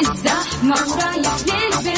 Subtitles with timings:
[0.00, 1.91] الزحمة ورايح للبيت.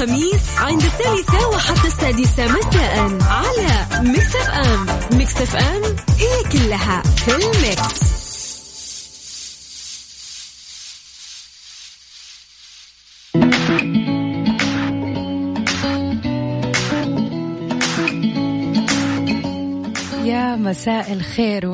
[0.00, 4.86] الخميس عند الثالثة وحتى السادسة مساء على Mix FM
[5.18, 5.82] Mix FM
[6.18, 8.18] هي كلها في ال mix.
[20.68, 21.67] مساء الخير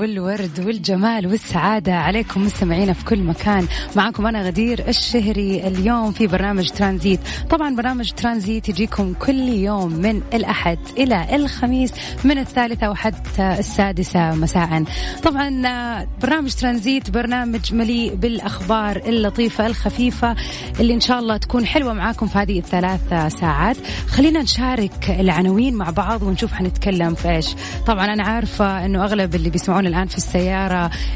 [0.54, 3.66] والورد والجمال والسعادة عليكم مستمعينا في كل مكان.
[3.96, 7.20] معكم أنا غدير الشهري اليوم في برنامج ترانزيت.
[7.50, 11.92] طبعا برنامج ترانزيت يجيكم كل يوم من الأحد إلى الخميس
[12.24, 14.84] من الثالثة وحتى السادسة مساء.
[15.22, 20.36] طبعا آه، برنامج ترانزيت برنامج مليء بالأخبار اللطيفة الخفيفة
[20.80, 23.76] اللي إن شاء الله تكون حلوة معاكم في هذه الثلاث ساعات.
[24.08, 27.46] خلينا نشارك العناوين مع بعض ونشوف حنتكلم في إيش.
[27.86, 30.43] طبعا أنا عارفة أنه أغلب اللي بيسمعون الآن في السيارة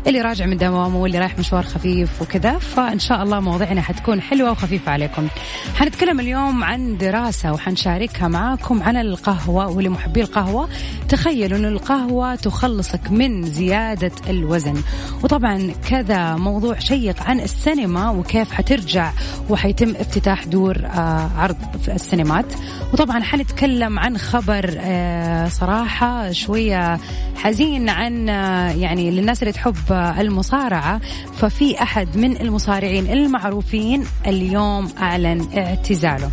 [0.07, 2.59] اللي راجع من دوامه واللي رايح مشوار خفيف وكذا.
[2.59, 5.29] فإن شاء الله مواضيعنا حتكون حلوة وخفيفة عليكم.
[5.75, 10.69] حنتكلم اليوم عن دراسة وحنشاركها معاكم عن القهوة ولمحبي القهوة.
[11.09, 14.83] تخيلوا أن القهوة تخلصك من زيادة الوزن.
[15.25, 19.13] وطبعا كذا موضوع شيق عن السينما وكيف حترجع
[19.51, 22.47] وحيتم افتتاح دور آه، عرض في السينمات.
[22.93, 26.99] وطبعا حنتكلم عن خبر آه، صراحة شوية
[27.37, 29.75] حزين عن آه، يعني للناس اللي تحب
[30.19, 31.01] المصارعة
[31.37, 36.31] ففي أحد من المصارعين المعروفين اليوم أعلن اعتزاله.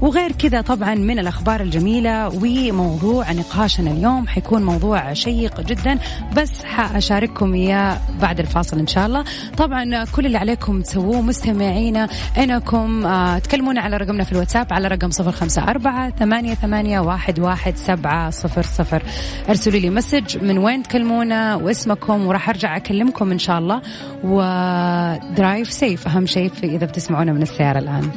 [0.00, 5.98] وغير كذا طبعا من الأخبار الجميلة وموضوع نقاشنا اليوم حيكون موضوع شيق جدا
[6.36, 9.24] بس حأشارككم إياه بعد الفاصل إن شاء الله.
[9.56, 12.08] طبعا كل اللي عليكم تسووه مستمعينا
[12.38, 17.40] إنكم آه، تكلمونا على رقمنا في الواتساب على رقم صفر خمسة أربعة ثمانية, ثمانية واحد,
[17.40, 19.02] واحد سبعة صفر صفر.
[19.48, 23.82] ارسلوا لي message من وين تكلمونا واسمكم وراح أرجع أكلمكم إن شاء الله.
[24.24, 28.10] و drive safe أهم شيء إذا بتسمعونا من السيارة الآن.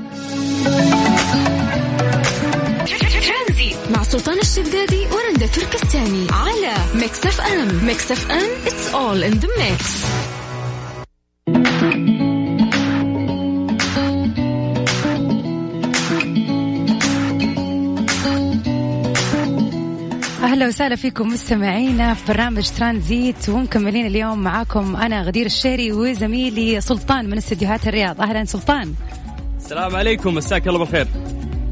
[3.27, 7.85] ترانزيت مع سلطان الشدادي ورندا تركستاني على Mix FM.
[7.85, 10.05] Mix FM It's all in the mix.
[20.47, 27.29] أهلا وسهلا فيكم مستمعينا في برنامج ترانزيت ومكملين اليوم معاكم أنا غدير الشيري وزميلي سلطان
[27.29, 28.21] من استديوهات الرياض.
[28.21, 28.93] أهلا سلطان.
[29.57, 31.07] السلام عليكم مساك الله بالخير.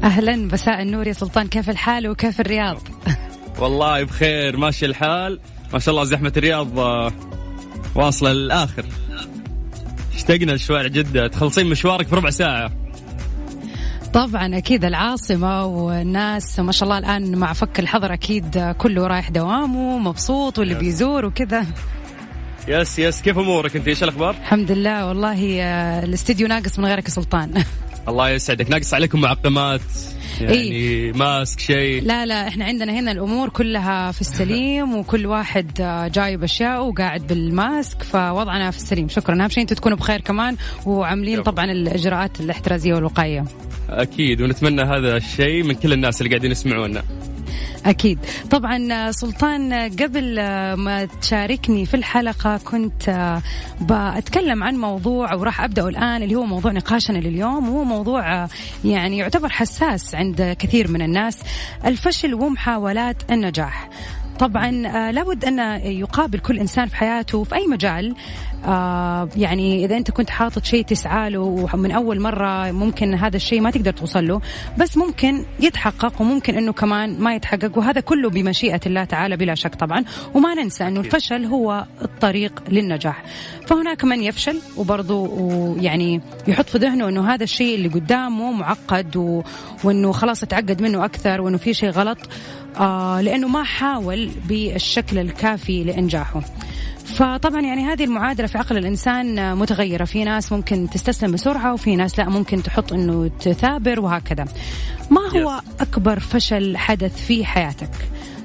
[0.02, 1.48] أهلا مساء النور يا سلطان.
[1.48, 2.78] كيف الحال وكيف الرياض؟
[3.60, 5.40] والله بخير ماشي الحال.
[5.72, 7.12] ما شاء الله زحمة الرياض آه،
[7.94, 8.84] واصلة للآخر.
[10.14, 11.28] اشتقنا لشوارع جدة.
[11.28, 12.85] تخلصين مشوارك في ربع ساعة.
[14.12, 19.98] طبعا أكيد العاصمة والناس ما شاء الله الآن مع فك الحظر أكيد كله رايح دوامه
[19.98, 20.74] مبسوط واللي.
[20.74, 21.66] بيزور وكذا.
[22.68, 23.22] yes yes.
[23.22, 27.64] كيف أمورك؟ أنت إيش الأخبار؟ الحمد لله والله آه، الاستديو ناقص من غيرك يا سلطان.
[28.08, 28.70] الله يسعدك.
[28.70, 29.80] ناقص عليكم معقمات.
[30.40, 32.02] يعني mask شيء.
[32.02, 37.26] لا لا إحنا عندنا هنا الأمور كلها في السليم وكل واحد آه، جايب اشياءه وقاعد
[37.26, 39.08] بال mask فوضعنا في السليم.
[39.08, 39.42] شكرا.
[39.42, 40.56] أهم شيء أنتم تكونوا بخير كمان
[40.86, 41.42] وعاملين.
[41.42, 43.44] طبعا الإجراءات الاحترازية والوقائية.
[43.90, 44.40] أكيد.
[44.40, 47.02] ونتمنى هذا الشيء من كل الناس اللي قاعدين يسمعونا.
[47.86, 48.18] أكيد.
[48.50, 53.42] طبعا سلطان قبل آه، ما تشاركني في الحلقة كنت آه،
[53.80, 57.68] بتكلم عن موضوع وراح أبدأه الآن اللي هو موضوع نقاشنا لليوم.
[57.68, 58.48] وهو موضوع آه،
[58.84, 61.38] يعني يعتبر حساس عند كثير من الناس
[61.86, 63.88] الفشل ومحاولات النجاح.
[64.38, 68.14] طبعا آه، لابد أن يقابل كل إنسان في حياته في أي مجال.
[68.64, 71.40] آه يعني إذا أنت كنت حاطط شيء تسعى له
[71.74, 74.40] ومن أول مرة ممكن هذا الشيء ما تقدر توصل له.
[74.78, 79.74] بس ممكن يتحقق وممكن أنه كمان ما يتحقق وهذا كله بمشيئة الله تعالى بلا شك
[79.74, 80.04] طبعا.
[80.34, 83.24] وما ننسى أنه الفشل هو الطريق للنجاح.
[83.66, 85.26] فهناك من يفشل وبرضه
[85.80, 89.42] يعني يحط في ذهنه أنه هذا الشيء اللي قدامه معقد و...
[89.84, 92.18] وأنه خلاص اتعقد منه أكثر وأنه في شيء غلط.
[92.78, 96.40] آه لأنه ما حاول بالشكل الكافي لإنجاحه.
[97.04, 100.04] فطبعا يعني هذه المعادلة في عقل الإنسان متغيرة.
[100.04, 104.44] في ناس ممكن تستسلم بسرعة وفي ناس لا ممكن تحط إنه تثابر وهكذا.
[105.10, 107.90] ما هو أكبر فشل حدث في حياتك؟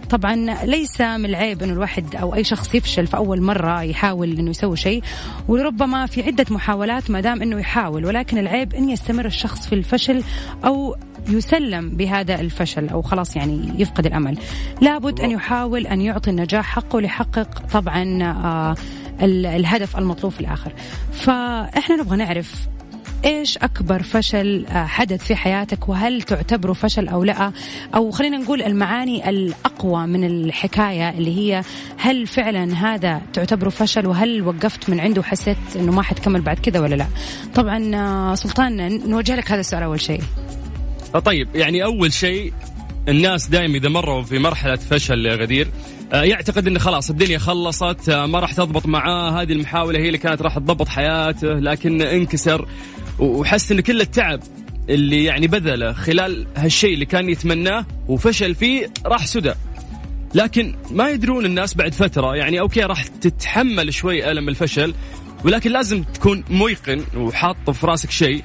[0.09, 0.35] طبعا
[0.65, 4.77] ليس من العيب إنه الواحد أو أي شخص يفشل في أول مرة يحاول إنه يسوي
[4.77, 5.03] شيء
[5.47, 8.05] ولربما في عدة محاولات ما دام إنه يحاول.
[8.05, 10.23] ولكن العيب إن يستمر الشخص في الفشل
[10.65, 10.95] أو
[11.29, 14.37] يسلم بهذا الفشل أو خلاص يعني يفقد الأمل.
[14.81, 18.75] لابد أن يحاول أن يعطي النجاح حقه ليحقق طبعا آه
[19.21, 20.71] ال- الهدف المطلوب في الآخر.
[21.13, 22.67] فإحنا نبغى نعرف
[23.25, 27.51] إيش أكبر فشل آه، حدث في حياتك وهل تعتبره فشل أو لا؟
[27.95, 31.63] أو خلينا نقول المعاني الأقوى من الحكاية اللي هي
[31.97, 36.79] هل فعلا هذا تعتبره فشل وهل وقفت من عنده وحسيت إنه ما حتكمل بعد كذا
[36.79, 37.07] ولا لا؟
[37.55, 40.21] طبعا آه، سلطان نوجه لك هذا السؤال أول شيء.
[41.19, 42.53] طيب يعني أول شيء
[43.07, 45.67] الناس دائما إذا مروا في مرحلة فشل يا غدير
[46.13, 50.17] آه، يعتقد انه خلاص الدنيا خلصت آه، ما راح تضبط معاه هذه المحاولة هي اللي
[50.17, 52.67] كانت راح تضبط حياته لكن انكسر.
[53.19, 54.39] وحس انه كل التعب
[54.89, 59.53] اللي يعني بذله خلال هالشيء اللي كان يتمناه وفشل فيه راح سدى.
[60.35, 64.93] لكن ما يدرون الناس بعد فترة يعني أوكي راح تتحمل شوي ألم الفشل
[65.45, 68.43] ولكن لازم تكون ميقن وحاط في راسك شيء.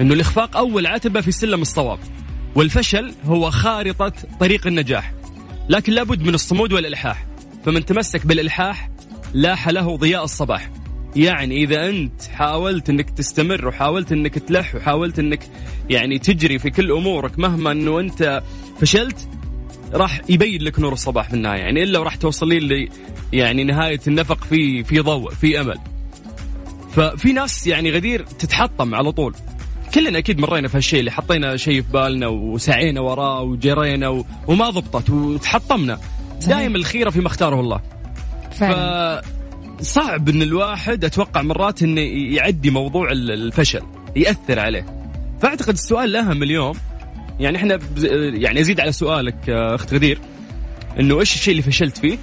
[0.00, 1.98] إنه الإخفاق أول عتبة في سلم الصواب
[2.54, 5.12] والفشل هو خارطة طريق النجاح
[5.68, 7.26] لكن لابد من الصمود والإلحاح
[7.64, 8.90] فمن تمسك بالإلحاح
[9.34, 10.70] لاح له ضياء الصباح.
[11.16, 15.40] يعني إذا أنت حاولت إنك تستمر وحاولت إنك تلح وحاولت إنك
[15.90, 18.42] يعني تجري في كل أمورك مهما إنه أنت
[18.80, 19.28] فشلت
[19.94, 21.60] راح يبين لك نور الصباح في النهاية.
[21.60, 22.88] يعني إلا وراح توصلين ل
[23.32, 25.78] يعني نهاية النفق في في ضوء في أمل.
[26.92, 29.34] ففي ناس يعني غدير تتحطم على طول.
[29.94, 34.24] كلنا أكيد مرينا في هالشيء اللي حطينا شيء في بالنا وسعينا وراه وجرينا و...
[34.46, 35.98] وما ضبطت وتحطمنا.
[36.48, 37.80] دائما الخيره فيما اختاره الله.
[38.52, 39.22] فعلا.
[39.78, 42.00] فصعب إن الواحد أتوقع مرات إنه
[42.36, 43.82] يعدي موضوع ال- الفشل
[44.16, 44.86] يأثر عليه.
[45.42, 46.74] فأعتقد السؤال الأهم اليوم
[47.40, 48.04] يعني إحنا بز-
[48.34, 50.18] يعني أزيد على سؤالك آه، أخت غدير
[51.00, 52.18] إنه إيش الشيء اللي فشلت فيه؟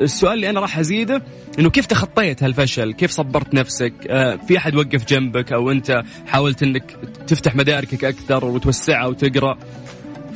[0.00, 1.22] السؤال اللي أنا راح أزيده
[1.58, 6.62] إنه كيف تخطيت هالفشل؟ كيف صبرت نفسك؟ آه، في أحد وقف جنبك أو أنت حاولت
[6.62, 6.96] إنك
[7.26, 9.58] تفتح مداركك أكثر وتوسعها وتقرأ؟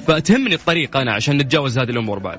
[0.07, 2.39] فتهمني الطريقة أنا عشان نتجاوز هذه الأمور بعد.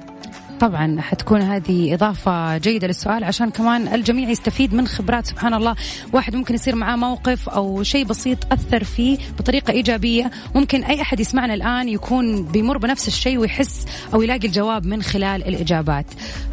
[0.60, 5.76] طبعا حتكون هذه إضافة جيدة للسؤال عشان كمان الجميع يستفيد من خبرات سبحان الله.
[6.14, 10.32] واحد ممكن يصير معاه موقف أو شيء بسيط أثر فيه بطريقة إيجابية.
[10.56, 15.48] ممكن أي أحد يسمعنا الآن يكون بيمر بنفس الشيء ويحس أو يلاقي الجواب من خلال
[15.48, 16.06] الإجابات.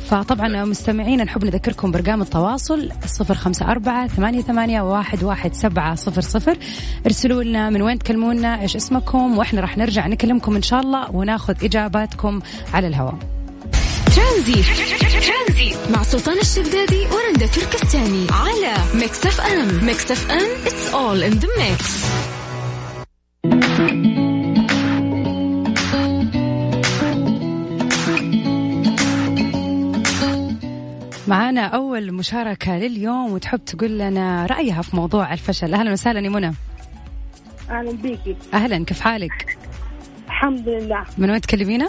[0.08, 6.20] فطبعا مستمعين نحب نذكركم برقم التواصل صفر خمسة أربعة ثمانية, ثمانية واحد, واحد سبعة صفر
[6.20, 6.58] صفر.
[7.06, 11.64] ارسلوا لنا من وين تكلمونا إيش اسمكم وإحنا راح نرجع نكلمكم إن شاء الله وناخذ
[11.64, 12.40] إجاباتكم
[12.74, 13.39] على الهواء.
[14.16, 14.66] ترانزيت.
[15.90, 21.84] مع سلطان الشدادي ورندا تركستاني على Mix FM Mix FM it's all in the mix.
[31.28, 35.74] معانا أول مشاركة لليوم وتحب تقول لنا رأيها في موضوع الفشل.
[35.74, 36.54] أهلا وسهلا يا منى.
[37.70, 38.36] أهلا بيكي.
[38.54, 39.58] أهلا كيف حالك؟
[40.26, 41.04] الحمد لله.
[41.18, 41.88] من وين تكلمينا؟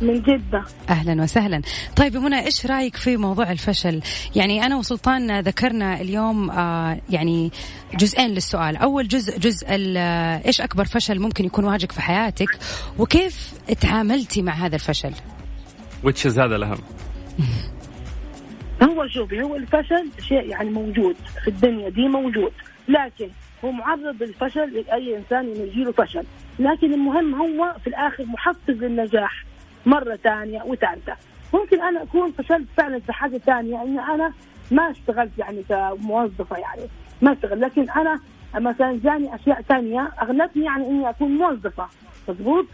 [0.00, 0.64] من جدة.
[0.88, 1.62] أهلا وسهلا.
[1.96, 4.00] طيب منى إيش رأيك في موضوع الفشل؟
[4.36, 7.50] يعني أنا وسلطان ذكرنا اليوم آه يعني
[7.94, 8.76] جزئين للسؤال.
[8.76, 12.48] أول جزء جزء ال- آه، إيش أكبر فشل ممكن يكون واجهك في حياتك؟
[12.98, 15.12] وكيف تعاملتي مع هذا الفشل؟
[16.04, 16.78] وتشز هذا الأهم.
[18.82, 22.52] هو شوفي هو الفشل شيء يعني موجود في الدنيا دي موجود.
[22.88, 23.28] لكن
[23.64, 26.24] هو معرض للفشل لأي إنسان إنه يجيله فشل.
[26.58, 29.44] لكن المهم هو في الآخر محفز للنجاح.
[29.86, 31.12] مرة ثانية وثالثة.
[31.54, 34.32] ممكن أنا أكون فشلت فعلا في حاجة ثانية إن أنا
[34.70, 36.82] ما اشتغلت يعني كموظفة يعني
[37.22, 38.20] ما اشتغل لكن أنا
[38.54, 41.86] مثلا جاني أشياء ثانية أغلبني يعني إني أكون موظفة
[42.28, 42.66] مضبوط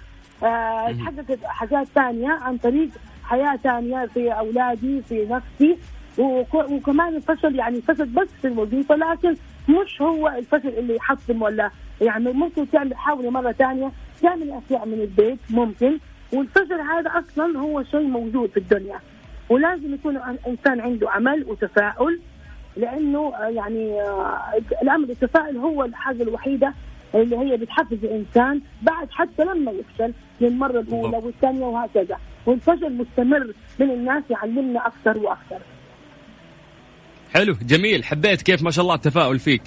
[0.43, 2.89] آه، حققت حاجات ثانية عن طريق
[3.25, 5.79] حياة ثانية في أولادي في نفسي.
[6.19, 9.37] وك- وكمان الفشل يعني فشل بس في الوظيفة لكن
[9.69, 11.71] مش هو الفشل اللي يحطم ولا
[12.01, 15.99] يعني ممكن تعمل حاولي مرة ثانية تعمل أشياء من البيت ممكن.
[16.33, 19.01] والفشل هذا أصلا هو شيء موجود في الدنيا.
[19.49, 22.21] ولازم يكون الإنسان عنده عمل وتفاؤل
[22.77, 24.53] لأنه آه، يعني آه،
[24.83, 26.75] الأمر التفاؤل هو الحاجة الوحيدة
[27.15, 31.25] اللي هي بتحفز الإنسان بعد حتى لما يفشل للمرة الأولى بالضبط.
[31.25, 32.17] والثانية وهكذا.
[32.47, 35.59] والفشل مستمر من الناس يعلمنا أكثر وأكثر.
[37.35, 38.05] حلو جميل.
[38.05, 39.63] حبيت كيف ما شاء الله التفاؤل فيك.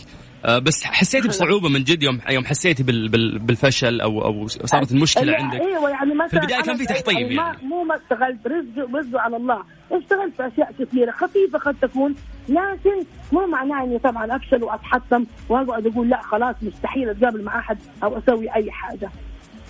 [0.48, 5.36] بس حسيتي بصعوبة من جد يوم يوم حسيتي بال بال بالفشل أو أو صارت المشكلة
[5.36, 7.58] عندك؟ إيوه يعني مثلا في البداية أنا كان في تحطيم يعني.
[7.64, 9.64] مو ما اشتغلت رزق رزق على الله.
[9.92, 12.16] اشتغلت في أشياء كثيرة خفيفة قد تكون
[12.50, 17.78] لكن مو معناه اني طبعا أفشل وأتحطم وأقعد أقول لا خلاص مستحيل أتقابل مع أحد
[18.04, 19.10] أو أسوي أي حاجة.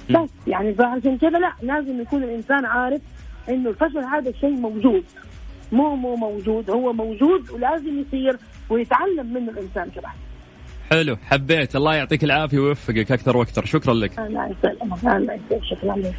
[0.09, 3.01] بس يعني فعشان كذا لا لازم يكون الإنسان عارف
[3.49, 5.03] إنه الفشل هذا شيء موجود.
[5.71, 8.37] مو مو موجود هو موجود ولازم يصير
[8.69, 10.13] ويتعلم منه الإنسان كمان.
[10.91, 11.75] حلو حبيت.
[11.75, 13.65] الله يعطيك العافية ويوفقك أكثر وأكثر.
[13.65, 14.19] شكرا لك.
[14.19, 15.63] الله يسلمك الله يسلمك.
[15.63, 16.15] شكرا لك.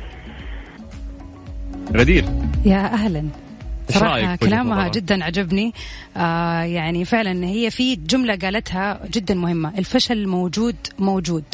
[1.96, 2.24] غدير.
[2.64, 3.49] يا أهلا.
[3.96, 5.72] وجهة كلامها؟ جدا عجبني.
[6.16, 9.72] آه يعني فعلا هي في جملة قالتها جدا مهمة.
[9.78, 11.44] الفشل موجود موجود.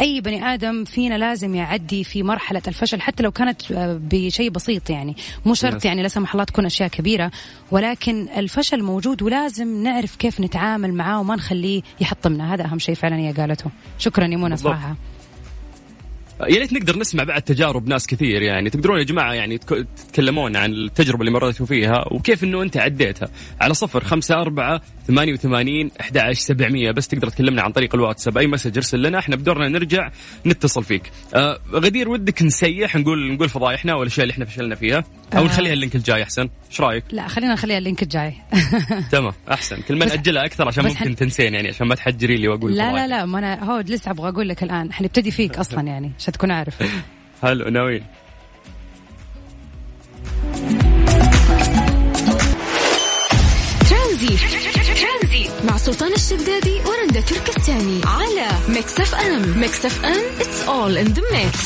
[0.00, 4.90] أي بني آدم فينا لازم يعدي في مرحلة الفشل حتى لو كانت آه، بشيء بسيط
[4.90, 5.16] يعني.
[5.46, 5.84] مو شرط.
[5.84, 7.30] يعني لا سمح الله تكون أشياء كبيرة
[7.70, 12.54] ولكن الفشل موجود ولازم نعرف كيف نتعامل معاه وما نخليه يحطمنا.
[12.54, 13.70] هذا أهم شيء فعلا هي قالته.
[13.98, 14.76] شكرا يا منى بالضبط.
[16.40, 18.70] يا ريت نقدر نسمع بعد تجارب ناس كثير يعني.
[18.70, 23.28] تقدرون يا جماعة يعني تك- تتكلمون عن التجربة اللي مريتوا فيها وكيف إنه أنت عديتها.
[23.60, 26.90] على صفر خمسة أربعة ثمانية وثمانين أحد عشر سبعمية.
[26.90, 28.38] بس تقدر تكلمنا عن طريق الواتساب.
[28.38, 30.10] أي message ارسل لنا إحنا بدورنا نرجع
[30.46, 31.10] نتصل فيك.
[31.34, 35.04] آه غدير ودك نسيح نقول نقول فضايحنا والاشياء اللي إحنا فشلنا فيها؟
[35.36, 35.44] أو آه.
[35.44, 36.48] نخليها ال link الجاي أحسن.
[36.70, 38.34] إيش رأيك؟ لا خلينا نخليها ال link الجاي.
[39.12, 39.76] تمام أحسن.
[39.88, 42.92] كل ما ناجلها أكثر عشان ممكن حن- تنسين يعني عشان ما تحجري لي وأقول لا
[42.92, 43.06] لا.
[43.06, 44.92] لا ما أنا هو لسه أبغى أقول لك الآن.
[44.92, 46.12] حنبتدي فيك أصلا يعني.
[46.24, 46.74] عشان تكون عارف
[47.42, 48.06] هلا ناويين
[53.90, 54.40] ترانزيت.
[55.64, 58.00] مع سلطان الشدادي ورندا تركستاني.
[58.04, 59.58] على Mix FM.
[59.60, 60.22] Mix FM.
[60.38, 61.58] It's all in the mix.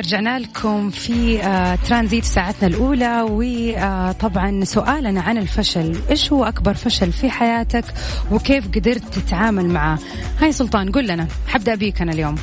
[0.00, 5.96] رجعنا لكم في آه ترانزيت ساعتنا الأولى وطبعا سؤالنا عن الفشل.
[6.10, 7.84] إيش هو أكبر فشل في حياتك
[8.30, 9.98] وكيف قدرت تتعامل معه؟
[10.40, 11.28] هاي سلطان قل لنا.
[11.46, 12.34] حبدأ بيك أنا اليوم.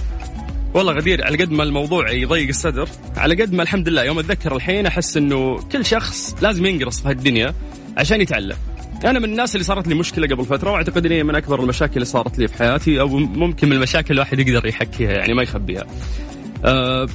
[0.73, 4.55] والله غدير على قد ما الموضوع يضيق الصدر على قد ما الحمد لله يوم أتذكر
[4.55, 7.53] الحين أحس إنه كل شخص لازم ينقرص في هالدنيا
[7.97, 8.57] عشان يتعلم.
[9.05, 11.93] أنا من الناس اللي صارت لي مشكلة قبل فترة وأعتقد ان هي من أكبر المشاكل
[11.93, 15.85] اللي صارت لي في حياتي أو ممكن من المشاكل الواحد يقدر يحكيها يعني ما يخبيها.
[16.65, 17.07] أه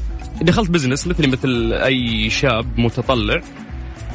[0.43, 3.41] دخلت business مثلي مثل أي شاب متطلع.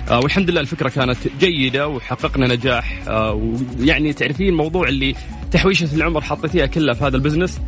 [0.10, 3.04] آه والحمد لله الفكرة كانت جيدة وحققنا نجاح.
[3.08, 3.34] آه
[3.80, 5.16] ويعني تعرفين الموضوع اللي
[5.52, 7.62] تحويشة العمر حطيتيها كلها في هذا ال business.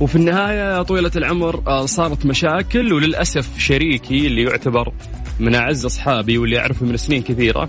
[0.00, 4.92] وفي النهاية طويلة العمر آه صارت مشاكل وللأسف شريكي اللي يعتبر
[5.40, 7.68] من أعز أصحابي واللي أعرفه من سنين كثيرة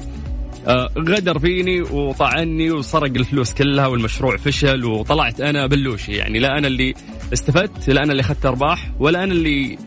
[0.68, 6.12] آه غدر فيني وطعني وسرق الفلوس كلها والمشروع فشل وطلعت أنا بلوشي.
[6.12, 6.94] يعني لا أنا اللي
[7.34, 9.78] استفدت لا أنا اللي اخذت أرباح ولا أنا اللي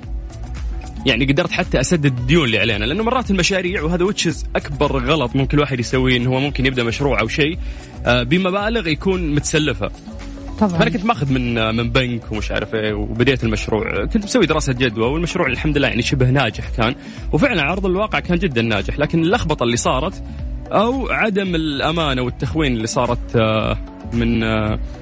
[1.07, 5.57] يعني قدرت حتى أسدد الديون اللي علينا لأنه مرات المشاريع وهذا وتشز أكبر غلط ممكن
[5.57, 7.59] الواحد يسويه إنه هو ممكن يبدأ مشروع أو شيء
[8.07, 9.90] آه، بمبالغ يكون متسلفة.
[10.61, 10.78] طبعا.
[10.78, 14.73] فانا كنت ماخذ من آه، من بنك ومش عارف إيه وبديت المشروع كنت مسوي دراسة
[14.73, 16.95] جدوى والمشروع الحمد لله يعني شبه ناجح كان.
[17.33, 20.23] وفعلا على ارض الواقع كان جدا ناجح لكن اللخبطة اللي صارت
[20.66, 23.78] أو عدم الأمانة والتخوين اللي صارت آه،
[24.12, 24.45] من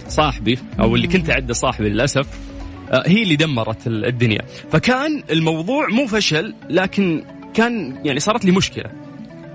[0.08, 2.26] صاحبي أو اللي كنت أعده صاحبي للأسف
[2.92, 4.42] هي اللي دمرت ال- الدنيا.
[4.72, 8.90] فكان الموضوع مو فشل لكن كان يعني صارت لي مشكلة.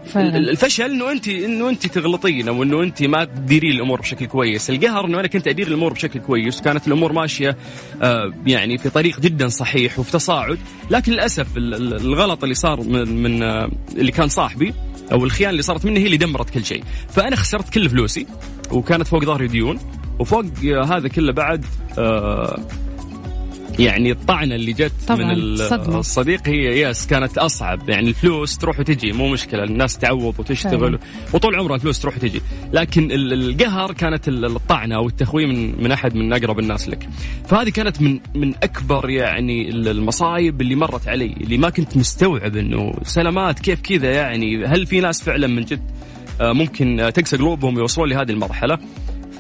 [0.05, 0.37] فعلا.
[0.37, 5.05] الفشل إنه انت إنه أنت تغلطين أو إنه أنت ما تديرين الأمور بشكل كويس، القهر
[5.05, 7.57] إنه أنا كنت أدير الأمور بشكل كويس وكانت الأمور ماشية
[8.01, 10.57] آه يعني في طريق جدا صحيح وفي تصاعد،
[10.89, 14.73] لكن للأسف ال- ال- الغلط اللي صار من, من آه اللي كان صاحبي
[15.11, 18.27] أو الخيانة اللي صارت مني هي اللي دمرت كل شيء، فأنا خسرت كل فلوسي
[18.71, 19.79] وكانت فوق ظهري ديون
[20.19, 21.65] وفوق آه هذا كله بعد
[21.97, 22.59] آه
[23.79, 25.99] يعني الطعنة اللي جت من ال- صدمة.
[25.99, 27.89] الصديق هي يس كانت أصعب.
[27.89, 30.79] يعني الفلوس تروح وتجي مو مشكلة الناس تعوض وتشتغل.
[30.79, 30.99] فعلاً.
[31.33, 32.41] وطول عمرها الفلوس تروح وتجي.
[32.73, 37.09] لكن ال- القهر كانت ال- الطعنة أو التخوين من, من أحد من أقرب الناس لك.
[37.47, 42.55] فهذه كانت من من أكبر يعني ال- المصايب اللي مرت علي اللي ما كنت مستوعب
[42.57, 45.81] إنه سلامات كيف كذا يعني هل في ناس فعلا من جد
[46.41, 48.77] آه، ممكن تقسى قلوبهم يوصلون لهذه المرحلة؟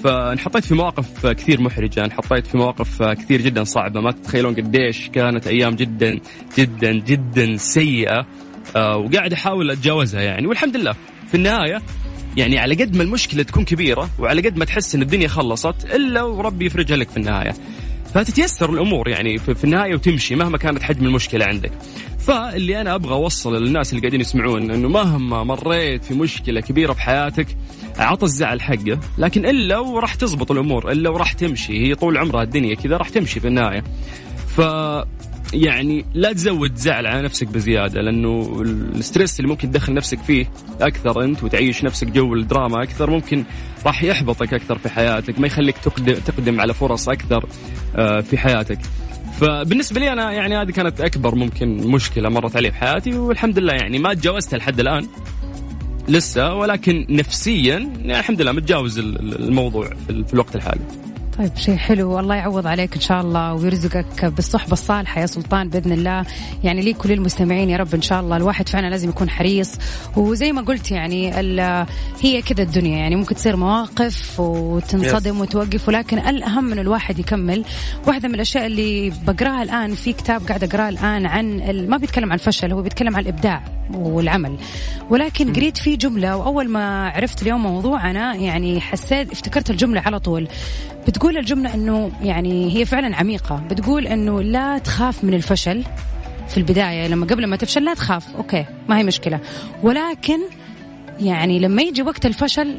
[0.03, 4.01] فانحطيت في مواقف كثير محرجة انحطيت في مواقف كثير جدا صعبة.
[4.01, 6.19] ما تتخيلون قديش كانت أيام جدا
[6.57, 8.25] جدا جدا سيئة
[8.75, 10.47] آه، وقاعد أحاول أتجاوزها يعني.
[10.47, 10.95] والحمد لله
[11.27, 11.81] في النهاية
[12.37, 16.23] يعني على قد ما المشكلة تكون كبيرة وعلى قد ما تحس إن الدنيا خلصت إلا
[16.23, 17.53] وربي يفرجها لك في النهاية.
[18.13, 21.71] فتتيسر الأمور يعني في في النهاية وتمشي مهما كانت حجم المشكلة عندك.
[22.27, 27.01] فاللي أنا أبغى أوصله للناس اللي قاعدين يسمعون إنه مهما مريت في مشكلة كبيرة في
[27.01, 27.47] حياتك
[27.97, 32.75] عط الزعل حقه، لكن إلا وراح تزبط الأمور، إلا وراح تمشي، هي طول عمرها الدنيا
[32.75, 33.83] كذا راح تمشي في النهاية.
[34.47, 34.61] ف
[35.53, 38.61] يعني لا تزود زعل على نفسك بزيادة لأنه
[38.95, 40.49] الستريس اللي ممكن تدخل نفسك فيه
[40.81, 43.43] أكثر أنت وتعيش نفسك جو الدراما أكثر ممكن
[43.85, 47.45] راح يحبطك أكثر في حياتك ما يخليك تقدم, تقدم على فرص أكثر
[47.95, 48.79] آه، في حياتك.
[49.43, 53.73] فبالنسبة لي أنا يعني هذه كانت أكبر ممكن مشكلة مرت علي في حياتي والحمد لله
[53.73, 55.07] يعني ما تجاوزتها لحد الآن
[56.07, 57.73] لسه ولكن نفسيا
[58.05, 60.81] يعني الحمد لله متجاوز الموضوع في الوقت الحالي.
[61.37, 62.19] طيب شيء حلو.
[62.19, 66.25] الله يعوض عليك إن شاء الله ويرزقك بالصحبة الصالحة يا سلطان بإذن الله.
[66.63, 69.75] يعني لي كل المستمعين يا رب إن شاء الله الواحد فعلا لازم يكون حريص.
[70.17, 71.31] وزي ما قلت يعني
[72.21, 72.97] هي كذا الدنيا.
[72.97, 77.65] يعني ممكن تصير مواقف وتنصدم وتوقف ولكن الأهم من الواحد يكمل.
[78.07, 82.39] واحدة من الأشياء اللي بقراها الآن في كتاب قاعد أقراه الآن عن ما بيتكلم عن
[82.39, 83.63] الفشل هو بيتكلم عن الإبداع
[83.93, 84.57] والعمل.
[85.09, 90.47] ولكن قريت فيه جملة وأول ما عرفت اليوم موضوعنا يعني حسيت افتكرت الجملة على طول.
[91.07, 93.63] بتقول الجملة أنه يعني هي فعلا عميقة.
[93.69, 95.83] بتقول أنه لا تخاف من الفشل
[96.47, 98.35] في البداية لما قبل ما تفشل لا تخاف.
[98.35, 99.39] أوكي ما هي مشكلة.
[99.83, 100.39] ولكن
[101.19, 102.77] يعني لما يجي وقت الفشل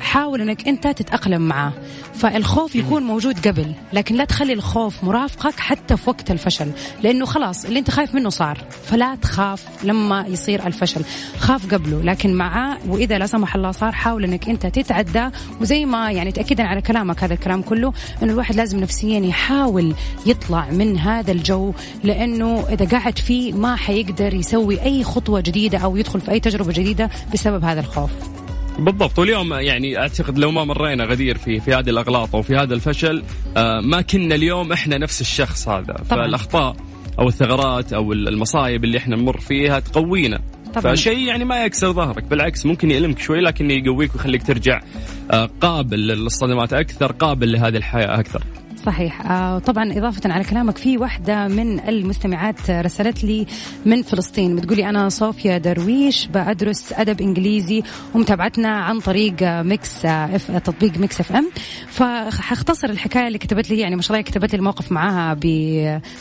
[0.00, 1.72] حاول إنك أنت تتأقلم معاه.
[2.14, 6.70] فالخوف يكون موجود قبل لكن لا تخلي الخوف مرافقك حتى في وقت الفشل
[7.02, 8.58] لأنه خلاص اللي أنت خايف منه صار.
[8.84, 11.04] فلا تخاف لما يصير الفشل.
[11.38, 15.28] خاف قبله لكن معاه وإذا لا سمح الله صار حاول إنك أنت تتعدى
[15.60, 17.92] وزي ما يعني تاكيدا على كلامك هذا الكلام كله
[18.22, 19.94] إنه الواحد لازم نفسيا يحاول
[20.26, 21.72] يطلع من هذا الجو
[22.04, 26.72] لأنه إذا قاعد فيه ما حيقدر يسوي أي خطوة جديدة أو يدخل في أي تجربة
[26.72, 28.10] جديدة بسبب هذا الخوف.
[28.78, 32.74] بالضبط واليوم يعني أعتقد لو ما مرينا غدير في في هذه الأغلاط أو في هذا
[32.74, 33.22] الفشل
[33.56, 36.22] آه ما كنا اليوم إحنا نفس الشخص هذا طبعا.
[36.24, 36.76] فالأخطاء
[37.18, 40.40] أو الثغرات أو المصايب اللي إحنا نمر فيها تقوينا
[40.74, 40.94] طبعا.
[40.94, 44.80] فشيء يعني ما يكسر ظهرك بالعكس ممكن يألمك شوي لكن يقويك ويخليك ترجع
[45.30, 48.42] آه قابل للصدمات أكثر قابل لهذه الحياة أكثر
[48.86, 49.30] صحيح.
[49.30, 53.46] آه طبعا إضافة على كلامك في واحدة من المستمعات رسلت لي
[53.86, 57.82] من فلسطين بتقولي أنا صوفيا درويش بدرس أدب إنجليزي
[58.14, 61.50] ومتابعتنا عن طريق Mix F تطبيق Mix FM
[61.88, 65.34] فحختصر الحكاية اللي كتبت لي يعني ما شاء الله كتبت لي الموقف معاها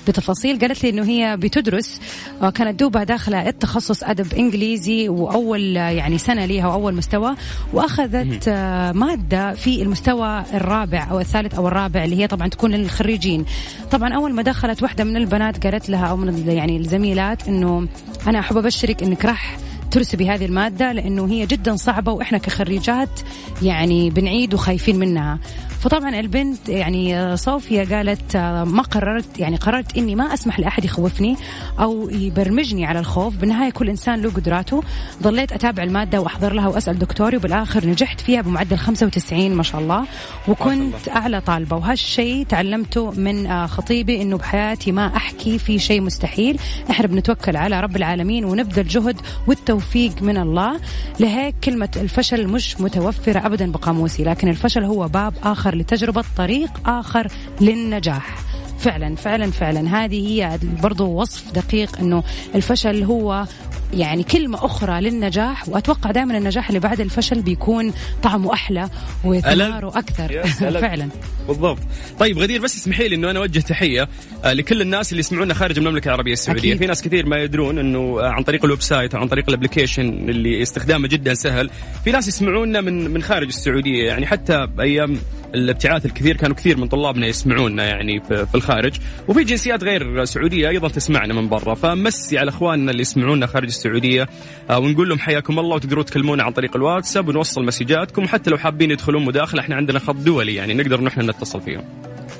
[0.07, 0.59] بتفاصيل.
[0.59, 2.01] قالت لي إنه هي بتدرس
[2.41, 7.35] آه، كانت دوبها داخلة التخصص أدب إنجليزي وأول يعني سنة ليها وأول مستوى
[7.73, 13.45] وأخذت آه، مادة في المستوى الرابع أو الثالث أو الرابع اللي هي طبعا تكون للخريجين
[13.91, 17.87] طبعا أول ما دخلت واحدة من البنات قالت لها أو من يعني الزميلات إنه
[18.27, 19.57] أنا أحب أبشرك إنك راح
[19.91, 23.19] ترسبي هذه المادة لأنه هي جدا صعبة وإحنا كخريجات
[23.61, 25.39] يعني بنعيد وخايفين منها.
[25.79, 28.37] فطبعا البنت يعني صوفيا قالت
[28.67, 31.35] ما قررت يعني قررت إني ما أسمح لأحد يخوفني
[31.79, 33.35] أو يبرمجني على الخوف.
[33.35, 34.83] بالنهاية كل إنسان له قدراته.
[35.23, 40.05] ظليت أتابع المادة وأحضر لها وأسأل دكتوري وبالآخر نجحت فيها بمعدل 95 ما شاء الله.
[40.47, 46.59] وكنت أعلى طالبة وهالشيء تعلمته من خطيبي إنه بحياتي ما أحكي في شيء مستحيل.
[46.89, 50.79] إحنا بنتوكل على رب العالمين ونبذل جهد والتوفيق من الله.
[51.19, 56.89] لهيك كلمة الفشل مش متوفرة ابدا بقاموسي لكن الفشل هو باب آخر آخر لتجربة طريق
[56.89, 57.27] آخر
[57.61, 58.37] للنجاح.
[58.79, 60.05] فعلا فعلا فعلا.
[60.05, 62.23] هذه هي برضو وصف دقيق إنه
[62.55, 63.45] الفشل هو
[63.93, 68.89] يعني كلمة أخرى للنجاح وأتوقع دائما النجاح اللي بعد الفشل بيكون طعمه أحلى
[69.23, 70.43] وثماره أكثر.
[70.81, 71.09] فعلا.
[71.47, 71.79] بالضبط.
[72.19, 74.09] طيب غدير بس اسمحي لي أنه أنا أوجه تحية
[74.45, 76.61] آه، لكل الناس اللي يسمعونا خارج المملكة العربية السعودية.
[76.61, 76.77] أكيد.
[76.77, 79.54] في ناس كثير ما يدرون أنه آه، عن طريق ال website أو عن طريق ال
[79.54, 81.69] application اللي استخدامه جدا سهل.
[82.03, 85.19] في ناس يسمعونا من من خارج السعودية يعني حتى أيام
[85.55, 88.93] الابتعاث الكثير كانوا كثير من طلابنا يسمعونا يعني في الخارج.
[89.27, 91.73] وفي جنسيات غير سعودية أيضا تسمعنا من برا.
[91.73, 94.27] فمسي على إخواننا اللي يسمعونا خارج السعودية.
[94.69, 98.91] آه، ونقول لهم حياكم الله وتقدروا تكلمونا عن طريق الواتساب ونوصل مسجاتكم وحتى لو حابين
[98.91, 99.61] يدخلون مداخلة.
[99.61, 101.83] إحنا عندنا خط دولي يعني نقدر نحن نتصل فيهم.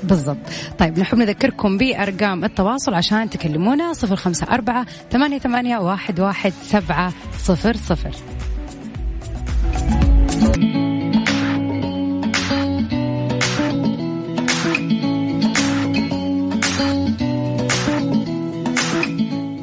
[0.03, 0.37] بالضبط.
[0.79, 7.13] طيب نحب نذكركم بأرقام التواصل عشان تكلمونا صفر خمسة أربعة ثمانية, ثمانية واحد, واحد سبعة
[7.37, 8.11] صفر صفر.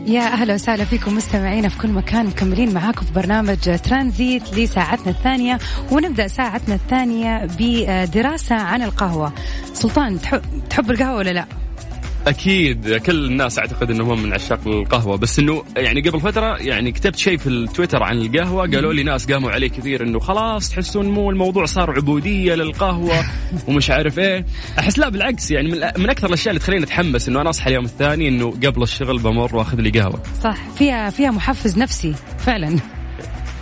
[0.07, 5.59] يا أهلا وسهلا فيكم مستمعينا في كل مكان مكملين معاكم في برنامج ترانزيت لساعتنا الثانية
[5.93, 9.33] ونبدأ ساعتنا الثانية بدراسة عن القهوة.
[9.73, 10.19] سلطان
[10.71, 11.47] تحب القهوة ولا لا؟
[12.27, 15.17] أكيد كل الناس أعتقد إنهم من عشاق القهوة.
[15.17, 19.33] بس إنه يعني قبل فترة يعني كتبت شيء في التويتر عن القهوة قالوا لي ناس
[19.33, 23.25] قاموا عليه كثير إنه خلاص تحسون مو الموضوع صار عبودية للقهوة
[23.69, 24.47] ومش عارف إيه.
[24.79, 27.85] أحس لا بالعكس يعني من, من أكثر الأشياء اللي تخليني أتحمس إنه أنا أصحى اليوم
[27.85, 30.23] الثاني إنه قبل الشغل بمر وأخذ لي قهوة.
[30.43, 32.77] صح فيها فيها محفز نفسي فعلا.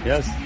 [0.07, 0.44] يس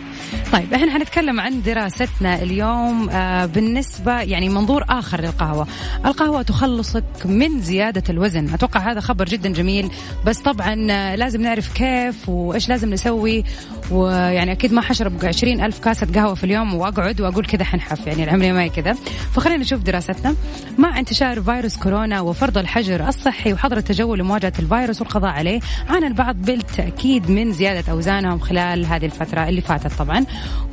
[0.53, 5.67] طيب إحنا حنتكلم عن دراستنا اليوم آه بالنسبة يعني منظور آخر للقهوة.
[6.07, 8.55] القهوة تخلصك من زيادة الوزن.
[8.55, 9.91] أتوقع هذا خبر جدا جميل.
[10.27, 13.45] بس طبعا آه لازم نعرف كيف وإيش لازم نسوي.
[13.91, 18.07] ويعني أكيد ما حشرب عشرين ألف كاسة قهوة في اليوم وأقعد وأقول كذا حنحف.
[18.07, 18.93] يعني العمري ما هي كذا.
[19.33, 20.35] فخلينا نشوف دراستنا.
[20.79, 26.37] مع انتشار فيروس كورونا وفرض الحجر الصحي وحظر التجول لمواجهة الفيروس والقضاء عليه عانى البعض
[26.37, 30.18] بالتأكيد من زيادة أوزانهم خلال هذه الفترة اللي فاتت طبعا.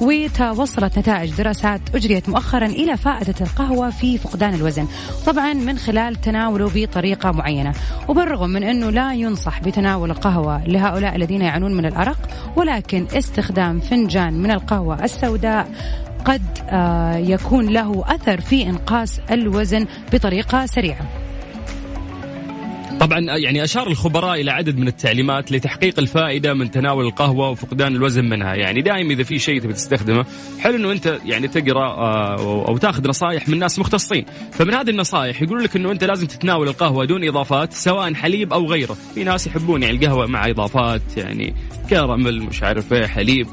[0.01, 4.88] وتوصلت نتائج دراسات أجريت مؤخرا إلى فائدة القهوة في فقدان الوزن.
[5.25, 7.73] طبعا من خلال تناوله بطريقة معينة.
[8.08, 12.17] وبالرغم من أنه لا ينصح بتناول القهوة لهؤلاء الذين يعانون من الأرق
[12.55, 15.67] ولكن استخدام فنجان من القهوة السوداء
[16.25, 21.24] قد آه، يكون له أثر في إنقاص الوزن بطريقة سريعة.
[22.99, 28.25] طبعا يعني أشار الخبراء إلى عدد من التعليمات لتحقيق الفائدة من تناول القهوة وفقدان الوزن
[28.25, 30.25] منها، يعني دائما إذا في شيء تبي تستخدمه،
[30.60, 35.41] حلو إنه أنت يعني تقرأ آه، أو تأخذ نصائح من ناس مختصين، فمن هذه النصائح
[35.41, 39.47] يقول لك إنه أنت لازم تتناول القهوة دون إضافات سواء حليب أو غيره، في ناس
[39.47, 41.55] يحبون يعني القهوة مع إضافات يعني
[41.89, 43.47] كراميل مش عارف إيه حليب،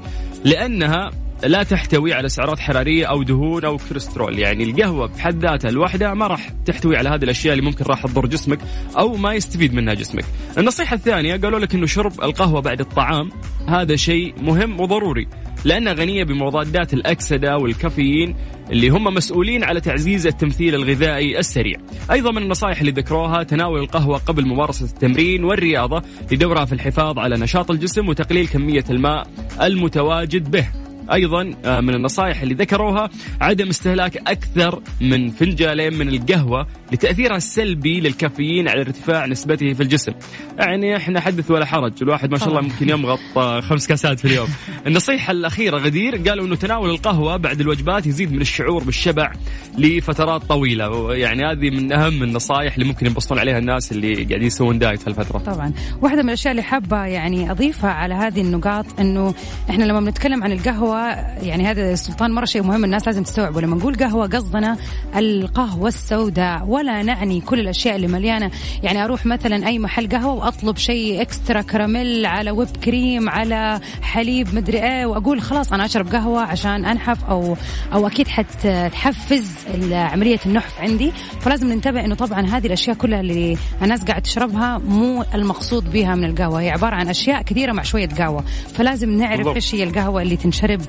[0.44, 1.10] لأنها
[1.44, 4.38] لا تحتوي على سعرات حرارية أو دهون أو كوليسترول.
[4.38, 8.26] يعني القهوة بحد ذاتها لوحدها ما راح تحتوي على هذه الأشياء اللي ممكن راح تضر
[8.26, 8.58] جسمك
[8.98, 10.24] أو ما يستفيد منها جسمك.
[10.58, 13.30] النصيحة الثانية قالوا لك إنه شرب القهوة بعد الطعام
[13.68, 15.28] هذا شيء مهم وضروري
[15.64, 18.36] لأنها غنية بمضادات الأكسدة والكافيين
[18.70, 21.78] اللي هم مسؤولين على تعزيز التمثيل الغذائي السريع.
[22.10, 26.02] أيضا من النصائح اللي ذكروها تناول القهوة قبل ممارسة التمرين والرياضة
[26.32, 29.26] لدورها في الحفاظ على نشاط الجسم وتقليل كمية الماء
[29.62, 30.68] المتواجد به.
[31.12, 33.10] أيضا آه، من النصائح اللي ذكروها
[33.40, 40.12] عدم استهلاك أكثر من فنجالين من القهوة لتأثيرها السلبي للكافيين على ارتفاع نسبته في الجسم.
[40.58, 43.18] يعني إحنا حدث ولا حرج، الواحد ما شاء الله ممكن يمغط
[43.68, 44.48] خمس كاسات في اليوم.
[44.86, 49.32] النصيحة الأخيرة غدير قالوا إنه تناول القهوة بعد الوجبات يزيد من الشعور بالشبع
[49.78, 54.78] لفترات طويلة، يعني هذه من أهم النصائح اللي ممكن ينبسطون عليها الناس اللي قاعدين يسوون
[54.78, 55.38] دايت في الفترة.
[55.38, 59.34] طبعا واحدة من الأشياء اللي حابة يعني أضيفها على هذه النقاط أنه
[59.70, 60.52] إحنا لما بنتكلم عن
[60.92, 63.60] القهوة يعني هذا السلطان مرة شيء مهم الناس لازم تستوعبه.
[63.60, 64.76] لما نقول قهوة قصدنا
[65.16, 66.64] القهوة السوداء.
[66.66, 68.50] ولا نعني كل الأشياء اللي مليانة.
[68.82, 74.54] يعني أروح مثلا أي محل قهوة وأطلب شيء إكسترا كراميل على ويب كريم على حليب
[74.54, 77.56] مدري إيه وأقول خلاص أنا أشرب قهوة عشان أنحف أو
[77.92, 79.50] أو أكيد حتحفز
[79.92, 81.12] عملية النحف عندي.
[81.40, 86.24] فلازم ننتبه إنه طبعا هذه الأشياء كلها اللي الناس قاعد تشربها مو المقصود بها من
[86.24, 86.60] القهوة.
[86.60, 88.44] هي عبارة عن أشياء كثيرة مع شوية قهوة.
[88.74, 89.46] فلازم نعرف.
[89.46, 90.81] إيش هي القهوة اللي تنشرب.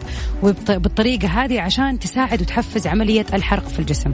[0.43, 4.13] وبالطريقة هذه عشان تساعد وتحفز عملية الحرق في الجسم.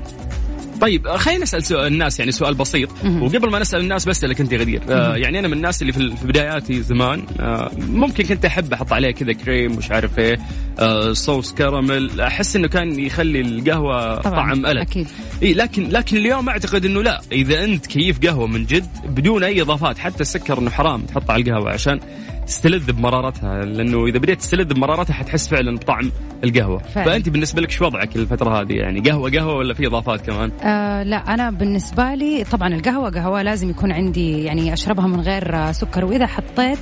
[0.81, 2.89] طيب خلينا نسأل سؤال الناس يعني سؤال بسيط.
[3.05, 4.81] وقبل ما نسأل الناس بسالك أنت غدير.
[4.89, 9.11] آه يعني أنا من الناس اللي في بداياتي زمان آه ممكن كنت أحب أحط عليه
[9.11, 10.39] كذا كريم مش عارف إيه
[10.79, 12.21] آه صوص كراميل.
[12.21, 15.07] أحس إنه كان يخلي القهوة طبعاً، طعم ألذ أكيد.
[15.41, 17.21] إيه لكن لكن اليوم أعتقد إنه لا.
[17.31, 21.43] إذا أنت كيف قهوة من جد بدون أي إضافات حتى السكر إنه حرام تحطه على
[21.43, 21.99] القهوة عشان
[22.49, 26.11] تستلذ بمرارتها لأنه إذا بديت تستلذ بمرارتها حتحس فعلا بطعم
[26.43, 26.77] القهوة.
[26.77, 27.11] فعلاً.
[27.11, 31.03] فأنت بالنسبة لك شو وضعك الفترة هذه يعني؟ قهوة قهوة ولا في إضافات كمان؟ آه
[31.03, 36.05] لا أنا بالنسبة لي طبعا القهوة قهوة لازم يكون عندي يعني أشربها من غير سكر.
[36.05, 36.79] وإذا حطيت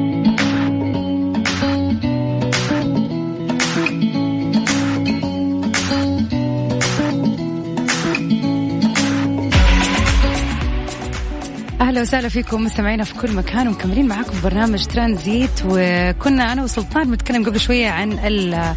[11.81, 15.49] أهلا وسهلا فيكم مستمعينا في كل مكان ومكملين معاكم برنامج ترانزيت.
[15.65, 18.73] وكنا أنا وسلطان بنتكلم قبل شوية عن ال-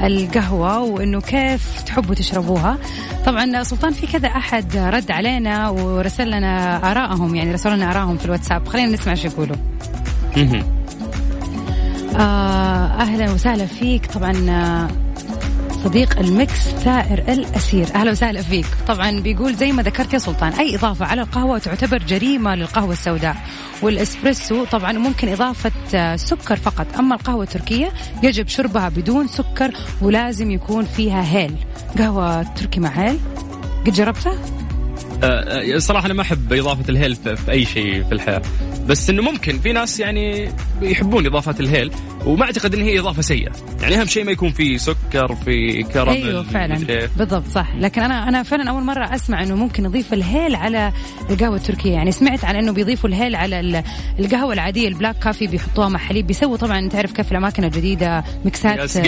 [0.00, 2.78] القهوة وإنه كيف تحبوا تشربوها.
[3.26, 8.24] طبعا سلطان في كذا أحد رد علينا ورسل لنا ارائهم يعني رسلوا لنا ارائهم في
[8.24, 8.68] الواتساب.
[8.68, 9.56] خلينا نسمع إيش يقولوا.
[12.16, 14.06] آه أهلا وسهلا فيك.
[14.06, 14.32] طبعا
[15.84, 17.86] صديق المكس ثائر الأسير.
[17.94, 18.66] أهلا وسهلا فيك.
[18.88, 23.36] طبعا بيقول زي ما ذكرت يا سلطان أي إضافة على القهوة تعتبر جريمة للقهوة السوداء.
[23.82, 26.86] والإسبريسو طبعا ممكن إضافة آه، سكر فقط.
[26.98, 27.92] أما القهوة التركية
[28.22, 31.54] يجب شربها بدون سكر ولازم يكون فيها هيل.
[31.98, 33.18] قهوة تركي مع هيل؟
[33.86, 34.34] قد جربتها؟
[35.22, 38.42] آه، آه، صراحة أنا ما أحب إضافة الهيل في أي شيء في الحياة.
[38.86, 39.58] بس إنه ممكن.
[39.58, 41.92] في ناس يعني يحبون إضافة الهيل.
[42.26, 43.52] وما أعتقد إن هي إضافة سيئة.
[43.82, 46.88] يعني أهم شيء ما يكون في سكر في كراميل أيوه فعلا.
[46.88, 47.10] إيه.
[47.16, 47.68] بالضبط صح.
[47.78, 50.92] لكن أنا أنا فعلا أول مرة أسمع إنه ممكن نضيف الهيل على
[51.30, 51.92] القهوة التركية.
[51.92, 53.82] يعني سمعت عن إنه بيضيفوا الهيل على ال-
[54.18, 56.26] القهوة العادية ال black coffee بيحطوها مع حليب.
[56.26, 58.24] بيسووا طبعا تعرف كيف الأماكن الجديدة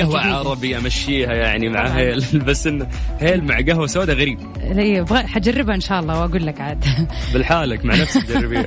[0.02, 0.36] قهوة جديدة.
[0.38, 1.98] عربي أمشيها يعني مع طبعاً.
[1.98, 2.24] هيل.
[2.48, 2.86] بس إنه
[3.20, 4.38] هيل مع قهوة سوداء غريب.
[5.00, 6.84] أبغى حجربها إن شاء الله وأقول لك عاد.
[7.32, 8.66] بالحالك مع نفسك جربيها.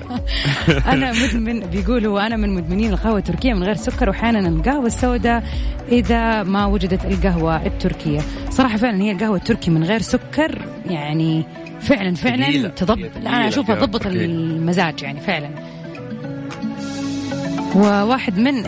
[0.94, 5.44] أنا مدمن بيقولوا أنا من مدمنين القهوة التركية من غير سكر واحيانا القهوة السوداء
[5.92, 8.20] إذا ما وجدت القهوة التركية
[8.50, 11.44] صراحة فعلا هي القهوة التركي من غير سكر يعني
[11.82, 12.70] فعلا فعلا ثقيلة.
[12.70, 14.26] تضبط ثقيلة لا أنا أشوفها القهوة تضبط التركية.
[14.26, 15.50] المزاج يعني فعلا
[17.76, 18.64] وواحد من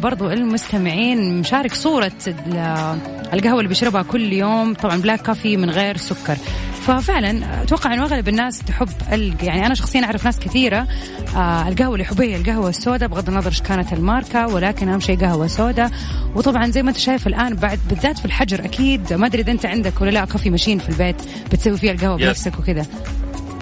[0.00, 2.96] برضو المستمعين مشارك صورة ال-
[3.32, 6.36] القهوة اللي بيشربها كل يوم طبعا black coffee من غير سكر
[6.82, 8.88] ففعلا أتوقع إنه أغلب الناس تحب.
[9.42, 10.86] يعني أنا شخصيا أعرف ناس كثيرة
[11.36, 15.46] آه القهوة اللي هي القهوة السوداء بغض النظر إيش كانت الماركة ولكن أهم شيء قهوة
[15.46, 15.90] سوداء
[16.34, 19.66] وطبعا زي ما أنت شايف الآن بعد بالذات في الحجر أكيد ما أدري إذا أنت
[19.66, 21.16] عندك ولا لا coffee machine في البيت
[21.52, 22.22] بتسوي فيها القهوة Yes.
[22.22, 22.86] بنفسك وكذا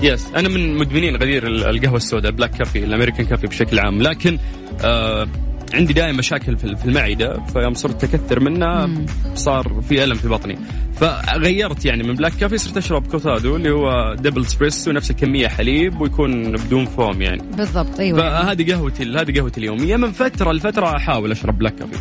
[0.02, 4.02] yes أنا من مدمنين غدير ال- القهوة السوداء black coffee ال American coffee بشكل عام
[4.02, 4.38] لكن
[4.84, 5.28] آه
[5.74, 8.90] عندي دائما مشاكل في المعدة فيوم صرت أكثر منها
[9.34, 10.58] صار في ألم في بطني.
[11.00, 16.00] فغيرت يعني من black coffee صرت أشرب cortado اللي هو double espresso نفس الكمية حليب
[16.00, 17.42] ويكون بدون فوم يعني.
[17.56, 18.18] بالضبط أيوه.
[18.18, 21.96] فهذه قهوتي هذه قهوتي اليوميه من فترة لفترة أحاول أشرب black coffee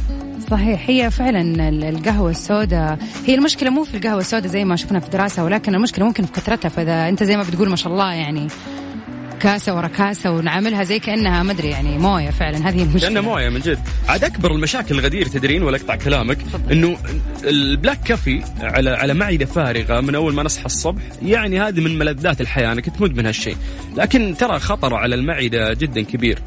[0.52, 5.00] صحيح هي فعلا ال- القهوة السوداء هي المشكلة مو في القهوة السوداء زي ما شفنا
[5.00, 8.14] في الدراسة ولكن المشكلة ممكن في كثرتها فإذا أنت زي ما بتقول ما شاء الله
[8.14, 8.48] يعني.
[9.40, 12.70] كاسة ورا كاسة ونعاملها زي كأنها مدري يعني موية فعلا.
[12.70, 13.10] هذه المشكلة.
[13.10, 13.80] لأنه موية من جد.
[14.08, 16.38] عاد أكبر المشاكل الغدير تدرين ولا أقطع كلامك
[16.72, 16.98] إنه
[17.44, 22.42] البلاك كافي على على معدة فارغة من أول ما نصحى الصبح يعني هذه من ملذات
[22.42, 23.58] الحياة أنا كنت مدمن هالشيء.
[23.98, 26.40] لكن ترى خطر على المعدة جدا كبير.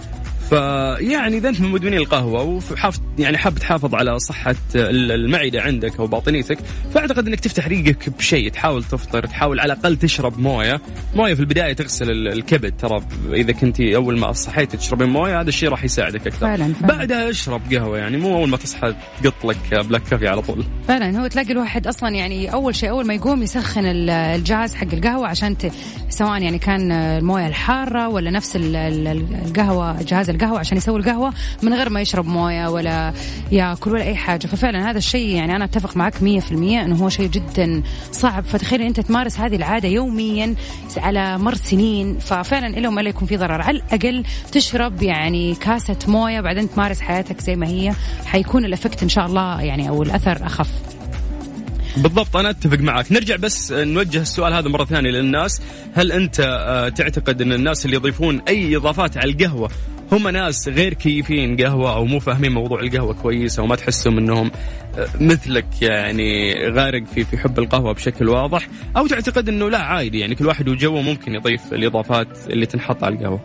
[0.50, 6.06] فيعني إذا أنت من مدمنين القهوة وحاف يعني حاب تحافظ على صحة المعدة عندك أو
[6.06, 6.58] باطنيتك
[6.94, 10.80] فأعتقد إنك تفتح ريقك بشيء تحاول تفطر تحاول على الأقل تشرب موية.
[11.14, 13.00] موية في البداية تغسل ال- الكبد ترى
[13.32, 16.38] إذا كنت أول ما صحيتي تشربين موية هذا الشيء راح يساعدك أكثر.
[16.40, 16.96] فعلاً، فعلاً.
[16.96, 20.64] بعدها اشرب قهوة يعني مو أول ما تصحى تقط لك بلاك كافي على طول.
[20.88, 24.86] فعلا هو تلاقي الواحد أصلا يعني أول شيء أول ما يقوم يسخن ال- الجهاز حق
[24.92, 25.72] القهوة عشان ت...
[26.08, 31.32] سواء يعني كان الموية الحارة ولا نفس ال- ال- القهوة جهاز القهوة عشان يسوي القهوة
[31.62, 33.12] من غير ما يشرب موية ولا
[33.52, 34.46] ياكل ولا أي حاجة.
[34.46, 38.44] ففعلا هذا الشيء يعني أنا أتفق معك 100% إنه هو شيء جدا صعب.
[38.44, 40.54] فتخيل أنت تمارس هذه العادة يوميا
[40.96, 43.62] على مر سنين ففعلا ألا وما لا يكون في ضرر.
[43.62, 47.92] على الأقل تشرب يعني كاسة موية بعدين تمارس حياتك زي ما هي.
[48.26, 50.68] حيكون الإفكت إن شاء الله يعني أو الأثر أخف.
[51.96, 53.12] بالضبط أنا أتفق معك.
[53.12, 55.62] نرجع بس نوجه السؤال هذا مرة ثانية للناس.
[55.94, 59.70] هل أنت آه، تعتقد أن الناس اللي يضيفون أي إضافات على القهوة
[60.12, 64.50] هم ناس غير كيفين قهوة أو مو فاهمين موضوع القهوة كويس أو ما تحسهم إنهم
[64.98, 70.18] آه، مثلك يعني غارق في في حب القهوة بشكل واضح أو تعتقد إنه لا عادي
[70.18, 73.40] يعني كل واحد وجوه ممكن يضيف الإضافات اللي تنحط على القهوة.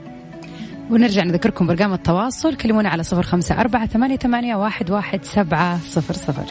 [0.90, 6.14] ونرجع نذكركم برقم التواصل كلمونا على صفر خمسة أربعة ثمانية, ثمانية واحد, واحد سبعة صفر
[6.14, 6.46] صفر.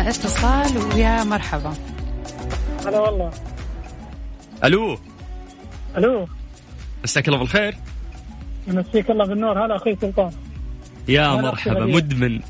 [0.00, 1.74] اتصال ويا مرحبا.
[2.86, 3.30] هلا والله.
[4.64, 4.98] ألو.
[5.96, 6.28] ألو.
[7.04, 7.74] مساك الله بالخير.
[8.66, 9.64] يمسيك الله بالنور.
[9.66, 10.30] هلا أخوي سلطان.
[11.08, 11.86] يا مرحبا.
[11.86, 12.40] مدمن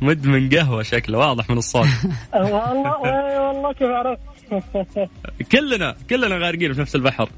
[0.00, 1.86] مدمن قهوة شكله واضح من الصوت.
[2.34, 4.20] أه، والله اي والله كيف عرفت؟
[5.52, 7.28] كلنا كلنا غارقين في نفس البحر.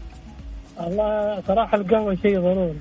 [0.80, 2.78] والله صراحة القهوة شيء ضروري.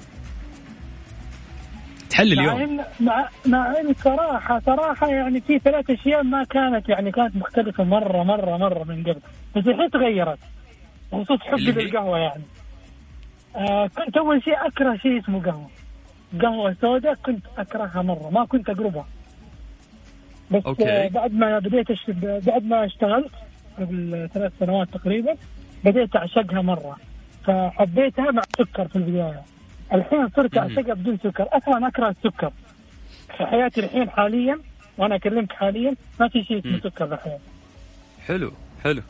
[2.10, 2.62] تحل مع اليوم.
[2.62, 7.84] ان مع مع إن صراحة صراحة يعني في ثلاث أشياء ما كانت يعني كانت مختلفة
[7.84, 9.20] مره مره مرة من قبل.
[9.56, 10.40] بس الحين تغيرت.
[11.14, 12.44] بخصوص حبي؟ للقهوة يعني.
[13.56, 15.70] آه كنت أول شيء أكره شيء اسمه قهوة.
[16.42, 18.30] قهوة سوداء كنت أكرهها مرة.
[18.30, 19.06] ما كنت أقربها.
[20.52, 20.90] بس أوكي.
[20.90, 22.06] آه، بعد ما بديت أش...
[22.48, 23.32] بعد ما اشتغلت
[23.80, 25.36] قبل ثلاث سنوات تقريبا
[25.84, 26.98] بديت أعشقها مرة.
[27.48, 29.42] فحبيتها مع سكر في البداية.
[29.94, 30.58] الحين صرت.
[30.58, 32.52] اعشقها بدون سكر أصلا أكره السكر
[33.38, 34.60] في حياتي الحين حاليا
[34.98, 36.80] وأنا أكلمك حاليا ما في شيء اسمه.
[36.80, 37.38] سكر الحين
[38.28, 38.52] حلو
[38.84, 39.02] حلو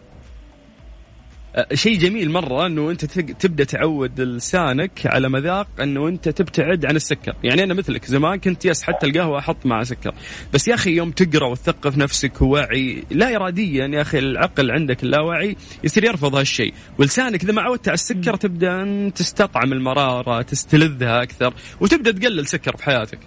[1.74, 3.06] شيء جميل مرة إنه أنت
[3.42, 8.66] تبدأ تعود لسانك على مذاق إنه أنت تبتعد عن السكر، يعني أنا مثلك زمان كنت
[8.66, 10.14] يس حتى القهوة أحط مع سكر،
[10.54, 15.56] بس يا أخي يوم تقرأ وتثقف نفسك ووعي لا اراديا يا أخي العقل عندك اللاواعي
[15.84, 21.54] يصير يرفض هالشيء، ولسانك إذا ما عودت على السكر تبدأ أن تستطعم المرارة، تستلذها أكثر،
[21.82, 23.20] وتبدأ تقلل سكر في حياتك.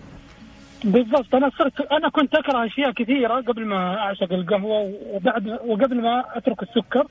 [0.85, 1.35] بالضبط.
[1.35, 6.63] أنا صرت أنا كنت أكره أشياء كثيرة قبل ما أعشق القهوة وبعد وقبل ما أترك
[6.63, 7.07] السكر.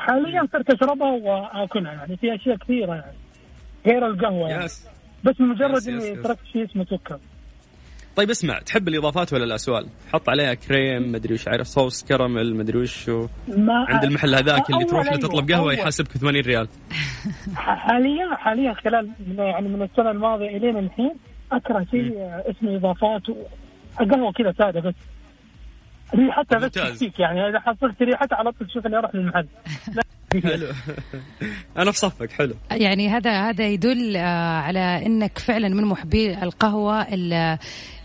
[0.00, 3.16] حاليا صرت أشربها وآكلها يعني في أشياء كثيرة يعني
[3.86, 4.64] غير القهوة يعني.
[4.64, 4.86] يس.
[5.24, 6.16] بس مجرد إني.
[6.22, 7.18] تركت شيء اسمه سكر
[8.16, 12.56] طيب اسمع تحب الإضافات ولا لا سؤال؟ حط عليها كريم مدري وش عارف صوص كراميل
[12.56, 13.26] مدري وش و...
[13.68, 15.72] عند المحل هذاك اللي تروح له تطلب قهوة.
[15.72, 16.68] يحاسبك 80 ريال
[17.54, 21.14] حاليا حاليا خلال يعني من السنة الماضية إلين الحين
[21.52, 22.12] أكره شيء
[22.50, 23.34] اسمه إضافات و-
[24.00, 24.94] القهوه كذا سادة بس
[26.14, 26.70] ريحتها بس.
[26.72, 29.46] تكفيك يعني إذا حصلت ريحتها على طول تشوف إني أروح للمحل.
[30.44, 30.66] حلو.
[31.76, 32.54] أنا في صفك حلو.
[32.70, 37.58] يعني هذا هذا يدل آه، على إنك فعلا من محبي القهوة ال-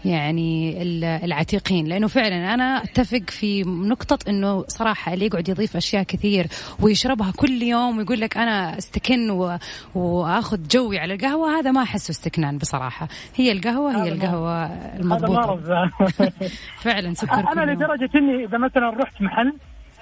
[0.06, 6.04] يعني ال- العتيقين لأنه فعلا أنا أتفق في نقطة إنه صراحة اللي يقعد يضيف أشياء
[6.04, 6.48] كثير
[6.82, 9.58] ويشربها كل يوم ويقول لك أنا أستكن و-
[9.96, 13.08] وآخذ جوي على القهوة هذا ما أحسه استكنان بصراحة.
[13.36, 15.32] هي القهوة هي القهوة هذا المضبوطة.
[15.42, 15.90] مرض
[16.84, 17.72] فعلا سكر أنا.
[17.72, 19.54] لدرجة إني إذا مثلا رحت محل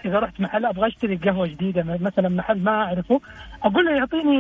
[0.06, 3.22] إذا رحت محل أبغى أشتري قهوة جديدة مثلا محل ما أعرفه
[3.64, 4.38] أقول له يعطيني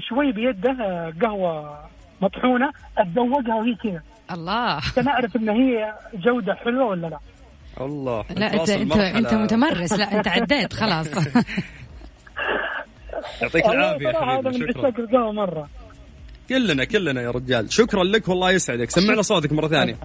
[0.00, 0.74] شوي بيده
[1.22, 1.78] قهوة
[2.22, 4.02] مطحونة أتذوقها وهي كذا.
[4.30, 4.76] الله.
[4.76, 7.18] عشان أعرف إن هي جودة حلوة ولا لا.
[7.80, 8.96] الله لا انت انت.
[8.96, 9.92] أنت متمرس.
[9.92, 11.06] لا أنت عديت خلاص.
[13.42, 15.32] يعطيك العافية حبيبي شكرا.
[15.32, 15.68] مرة.
[16.48, 17.72] كلنا كلنا يا رجال.
[17.72, 18.90] شكرا لك والله يسعدك.
[18.90, 19.96] سمعنا صوتك مرة ثانية.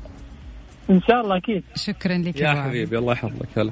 [0.90, 1.64] إن شاء الله أكيد.
[1.76, 2.64] شكرا لك يا.
[2.64, 3.58] حبيبي الله يحفظك.
[3.58, 3.72] هلا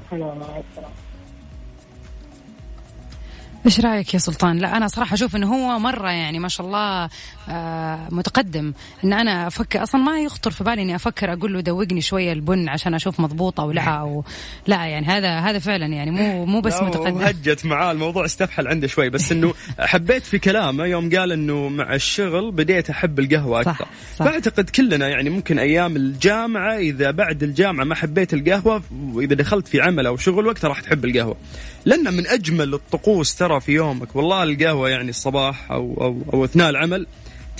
[3.66, 7.08] إيش رأيك يا سلطان؟ لا أنا صراحة أشوف إنه هو مرة يعني ما شاء الله
[7.48, 8.72] آه متقدم.
[9.04, 12.68] إن أنا أفكر أصلا ما يخطر في بالي إني أفكر أقول له دوقني شوية البن
[12.68, 14.24] عشان أشوف مضبوطة أو لا أو
[14.66, 17.18] لا يعني هذا هذا فعلا يعني مو مو بس متقدم.
[17.18, 21.94] هجت معاه الموضوع استفحل عنده شوي بس إنه حبيت في كلامه يوم قال إنه مع
[21.94, 23.86] الشغل بديت أحب القهوة صح، أكثر.
[24.18, 24.24] صح.
[24.24, 29.80] فاعتقد كلنا يعني ممكن أيام الجامعة إذا بعد الجامعة ما حبيت القهوة وإذا دخلت في
[29.80, 31.36] عمل أو شغل وقتها راح تحب القهوة.
[31.84, 34.16] لأن من أجمل الطقوس ترى في يومك.
[34.16, 37.06] والله القهوة يعني الصباح أو أو, أو أثناء العمل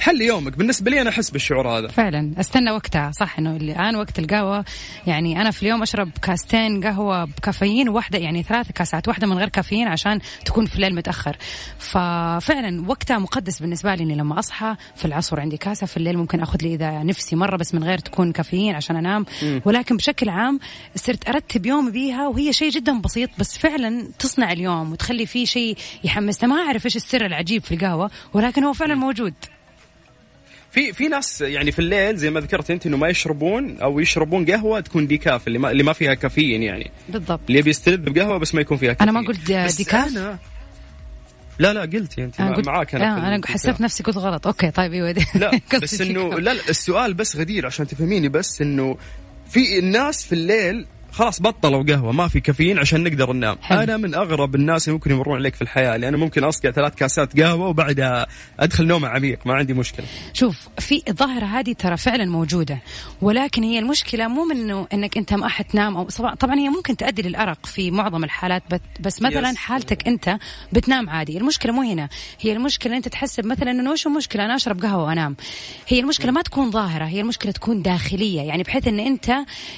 [0.01, 0.57] تحلي يومك.
[0.57, 1.89] بالنسبة لي أنا أحس بالشعور هذا.
[1.89, 2.33] فعلا.
[2.41, 3.11] أستنى وقتها.
[3.11, 4.65] صح إنه الآن وقت القهوة.
[5.07, 9.49] يعني أنا في اليوم أشرب كاستين قهوة بكافيين وواحده يعني ثلاث كاسات واحدة من غير
[9.49, 11.37] كافيين عشان تكون في الليل متأخر.
[11.79, 16.41] ففعلا وقتها مقدس بالنسبة لي إني لما أصحى في العصر عندي كاسة في الليل ممكن
[16.41, 19.27] آخذ لي إذا نفسي مرة بس من غير تكون كافيين عشان أنام.
[19.65, 20.61] ولكن بشكل عام
[20.97, 25.77] صرت أرتب يومي بيها وهي شيء جدا بسيط بس فعلا تصنع اليوم وتخلي فيه شيء
[26.05, 29.35] يحمسنا ما أعرف إيش السر العجيب في القهوة ولكن هو فعلا موجود.
[30.71, 34.45] في في ناس يعني في الليل زي ما ذكرت أنت إنه ما يشربون أو يشربون
[34.51, 38.39] قهوة تكون decaf اللي ما اللي ما فيها كافيين يعني بالضبط اللي يبي يستلذ بقهوة
[38.39, 39.41] بس ما يكون فيها كافيين أنا ما قلت
[39.77, 40.39] decaf؟ أنا
[41.59, 43.47] لا لا قلتي أنت أنا مع- قلت معاك لا في أنا.
[43.47, 46.29] حسيت نفسي قلت غلط okay طيب أيوه لا بس انه.
[46.39, 48.97] لا لا السؤال بس غدير عشان تفهميني بس إنه
[49.51, 53.57] في الناس في الليل خلاص بطلوا قهوة ما في كافيين عشان نقدر ننام.
[53.63, 53.81] حلو.
[53.81, 57.41] أنا من أغرب الناس اللي ممكن يمرون عليك في الحياة لأن ممكن أصقع ثلاث كاسات
[57.41, 58.27] قهوة وبعدها
[58.61, 60.07] أدخل نوم عميق ما عندي مشكلة.
[60.33, 62.79] شوف في الظاهرة هذه ترى فعلا موجودة
[63.23, 66.97] ولكن هي المشكلة مو من إنه إنك أنت ما حتنام أو طبعا طبعا هي ممكن
[66.97, 68.63] تؤدي للأرق في معظم الحالات
[69.01, 69.57] بس مثلا يس.
[69.57, 70.39] حالتك أنت
[70.73, 71.39] بتنام عادي.
[71.39, 72.09] المشكلة مو هنا
[72.41, 75.37] هي المشكلة أنت تحسب مثلا إنه وش المشكلة؟ أنا أشرب قهوة وأنام.
[75.89, 79.33] هي المشكلة ما تكون ظاهرة هي المشكلة تكون داخلية يعني بحيث إن أنت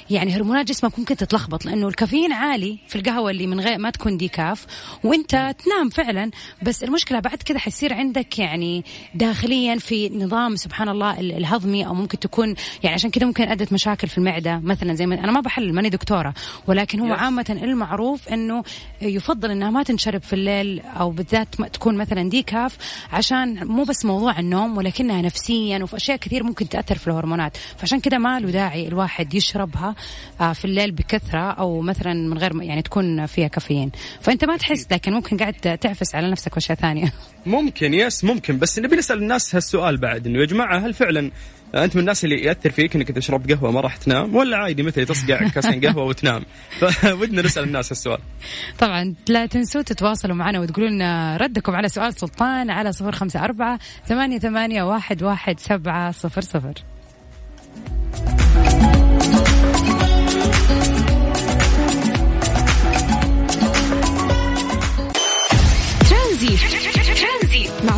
[0.09, 4.17] يعني هرمونات جسمك ممكن تتلخبط لأنه الكافيين عالي في القهوة اللي من غير ما تكون
[4.17, 4.65] ديكاف
[5.03, 6.31] وأنت تنام فعلا.
[6.61, 8.83] بس المشكلة بعد كذا حيصير عندك يعني
[9.15, 13.73] داخليا في نظام سبحان الله ال- الهضمي أو ممكن تكون يعني عشان كذا ممكن أدت
[13.73, 14.59] مشاكل في المعدة.
[14.63, 16.33] مثلا زي ما أنا ما بحلل ماني دكتورة
[16.67, 17.13] ولكن هو.
[17.13, 18.63] عامة المعروف إنه
[19.01, 22.77] يفضل إنها ما تنشرب في الليل أو بالذات ما تكون مثلا ديكاف
[23.13, 27.57] عشان مو بس موضوع النوم ولكنها نفسيا وفي أشياء كثير ممكن تأثر في الهرمونات.
[27.77, 29.95] فعشان كذا ما له داعي الواحد يشربها
[30.41, 33.91] آه، في الليل بك بكثره أو مثلا من غير يعني تكون فيها كافيين.
[34.21, 37.13] فأنت ما تحس لكن ممكن قاعد تعفس على نفسك وأشياء ثانية.
[37.45, 38.59] ممكن يس ممكن.
[38.59, 41.31] بس نبي نسأل الناس هالسؤال بعد إنه يا جماعة هل فعلا
[41.75, 45.05] أنت من الناس اللي يأثر فيك إنك تشرب قهوة ما راح تنام؟ ولا عادي مثلي
[45.05, 46.43] تصقع كاسين قهوة وتنام.
[46.79, 48.19] فودنا نسأل الناس هالسؤال.
[48.79, 53.79] طبعا لا تنسوا تتواصلوا معنا وتقولوا لنا ردكم على سؤال سلطان على صفر خمسة أربعة
[54.05, 56.92] ثمانية, ثمانية واحد, واحد سبعة صفر صفر.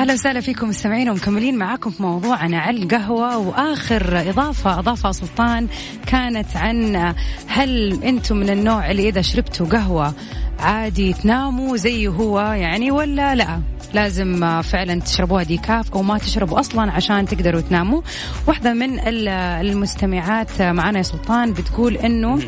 [0.00, 3.36] أهلا وسهلا فيكم مستمعين ومكملين معاكم في موضوعنا على القهوة.
[3.36, 5.66] وآخر إضافة اضافها سلطان
[6.06, 7.14] كانت عن
[7.46, 10.14] هل أنتم من النوع اللي إذا شربتوا قهوة
[10.60, 13.60] عادي تناموا زي هو يعني ولا لا؟
[13.94, 18.02] لازم فعلا تشربوها ديكاف أو ما تشربوا أصلا عشان تقدروا تناموا.
[18.46, 19.28] واحدة من ال-
[19.68, 22.42] المستمعات معنا يا سلطان بتقول إنه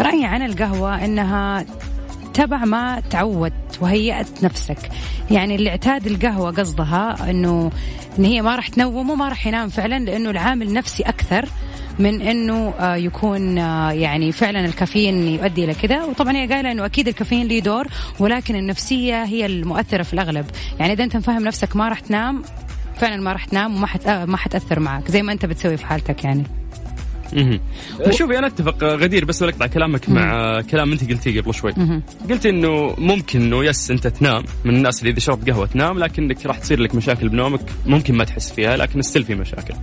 [0.00, 1.64] رأيي عن القهوة إنها
[2.34, 4.78] تبع ما تعودت وهيأت نفسك.
[5.30, 7.70] يعني اللي اعتاد القهوة قصدها إنه
[8.18, 11.48] إن هي ما راح تنوم وما راح ينام فعلا لأنه العامل نفسي أكثر
[11.98, 16.84] من إنه آه، يكون آه، يعني فعلا الكافيين يؤدي إلى كذا وطبعا هي قايلة إنه
[16.84, 17.86] أكيد الكافيين له دور
[18.18, 20.46] ولكن النفسية هي المؤثرة في الأغلب.
[20.78, 22.42] يعني إذا أنت مفهم نفسك ما راح تنام
[22.96, 24.06] فعلا ما راح تنام وما حت...
[24.06, 26.44] آه، ما حتأثر معك زي ما أنت بتسوي في حالتك يعني.
[28.10, 31.72] شوفي أنا أتفق غدير بس اقطع كلامك مع كلام أنت قلتيه قبل شوي.
[32.30, 36.46] قلت إنه ممكن إنه yes أنت تنام من الناس اللي إذا شربت قهوة تنام لكنك
[36.46, 39.74] راح تصير لك مشاكل بنومك ممكن ما تحس فيها لكن still في مشاكل.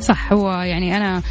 [0.00, 1.22] صح هو يعني أنا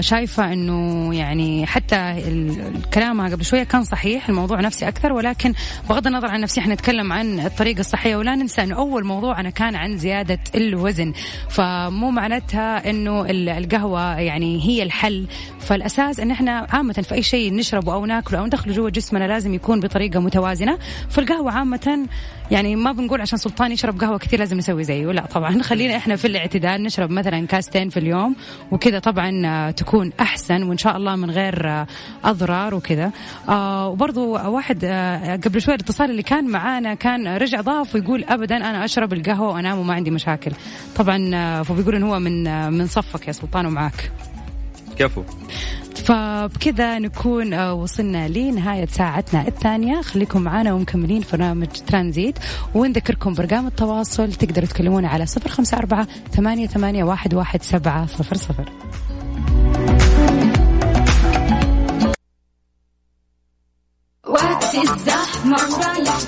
[0.00, 5.54] شايفة إنه يعني حتى ال- الكلام قبل شوية كان صحيح الموضوع نفسي أكثر ولكن
[5.88, 9.50] بغض النظر عن نفسي إحنا نتكلم عن الطريقة الصحية ولا ننسى إنه أول موضوع أنا
[9.50, 11.12] كان عن زيادة الوزن.
[11.48, 15.26] فمو معناتها ال- القهوة يعني هي الحل.
[15.60, 19.54] فالأساس إن إحنا عامة في أي شيء نشربه أو ناكله أو ندخله جوا جسمنا لازم
[19.54, 20.78] يكون بطريقة متوازنة.
[21.10, 21.98] فالقهوة عامة
[22.50, 25.12] يعني ما بنقول عشان سلطان يشرب قهوة كثير لازم نسوي زيه.
[25.12, 25.62] لا طبعا.
[25.70, 28.36] خلينا إحنا في الاعتدال نشرب مثلا كاستين في اليوم
[28.72, 31.86] وكذا طبعا آه، تكون أحسن وإن شاء الله من غير آه،
[32.24, 33.10] أضرار وكذا.
[33.48, 34.84] آه وبرضو واحد
[35.44, 39.78] قبل شوي الاتصال اللي كان معانا كان رجع ضاف ويقول ابدا أنا أشرب القهوة وأنام
[39.78, 40.52] وما عندي مشاكل.
[40.96, 44.10] طبعا فبيقول إن هو من من صفك يا سلطان ومعاك.
[44.98, 45.22] كفو.
[45.96, 50.00] فبكذا نكون آه، وصلنا لنهاية ساعتنا الثانية.
[50.02, 52.38] خليكم معنا ومكملين برنامج ترانزيت.
[52.74, 54.32] ونذكركم برقم التواصل.
[54.32, 58.72] تقدروا تكلمونا على صفر خمسة أربعة ثمانية, ثمانية واحد, واحد سبعة صفر صفر.
[64.28, 66.18] وقت الزحمة ورايح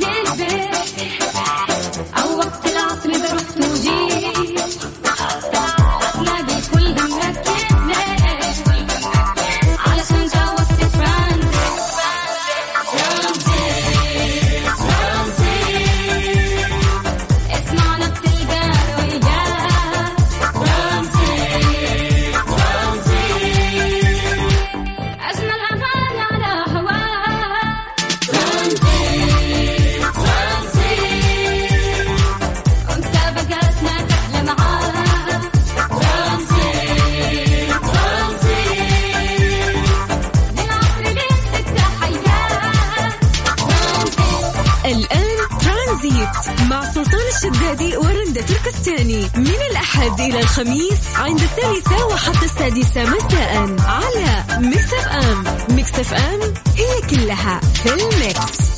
[50.18, 55.44] الأحد إلى الخميس عند الثالثة وحتى السادسة مساء على Mix FM
[55.76, 56.40] Mix FM
[56.76, 58.68] هي كلها في ال mix.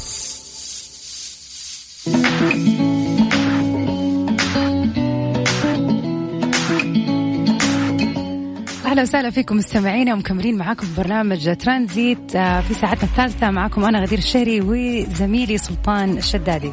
[8.86, 14.00] أهلا وسهلا فيكم مستمعينا ومكملين معاكم في برنامج ترانزيت آه، في ساعتنا الثالثة معاكم أنا
[14.00, 16.72] غدير الشهري وزميلي سلطان الشدادي.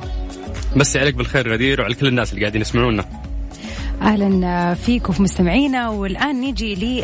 [0.76, 3.27] مسي عليك بالخير غدير وعلى كل الناس اللي قاعدين يسمعونا.
[4.02, 5.90] أهلا فيكم في مستمعينا.
[5.90, 7.04] والآن نيجي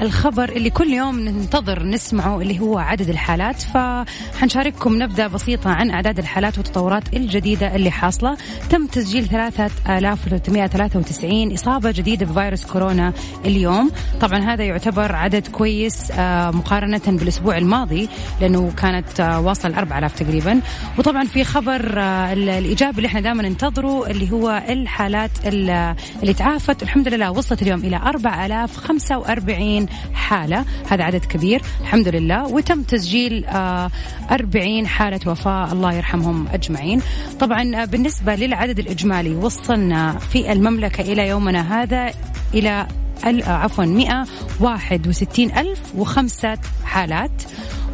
[0.00, 3.62] للخبر اللي كل يوم ننتظر نسمعه اللي هو عدد الحالات.
[3.62, 8.36] فحنشارككم نبذة بسيطة عن أعداد الحالات والتطورات الجديدة اللي حاصلة.
[8.70, 13.12] تم تسجيل 3393 إصابة جديدة بفيروس كورونا
[13.44, 13.90] اليوم.
[14.20, 18.08] طبعا هذا يعتبر عدد كويس آه، مقارنة بالأسبوع الماضي
[18.40, 20.60] لأنه كانت آه، واصل 4000 تقريبا.
[20.98, 25.85] وطبعا في خبر آه، ال- الإيجابي اللي إحنا دائما ننتظره اللي هو الحالات ال- ال-
[26.22, 26.82] اللي تعافت.
[26.82, 30.64] الحمد لله وصلت اليوم إلى 4045 حالة.
[30.90, 32.46] هذا عدد كبير الحمد لله.
[32.46, 33.90] وتم تسجيل آه،
[34.30, 35.72] 40 حالة وفاة.
[35.72, 37.00] الله يرحمهم أجمعين.
[37.40, 42.10] طبعا آه، بالنسبة للعدد الإجمالي وصلنا في المملكة إلى يومنا هذا
[42.54, 42.86] إلى
[43.24, 47.42] آه، عفوا 161 ألف وخمسة حالات.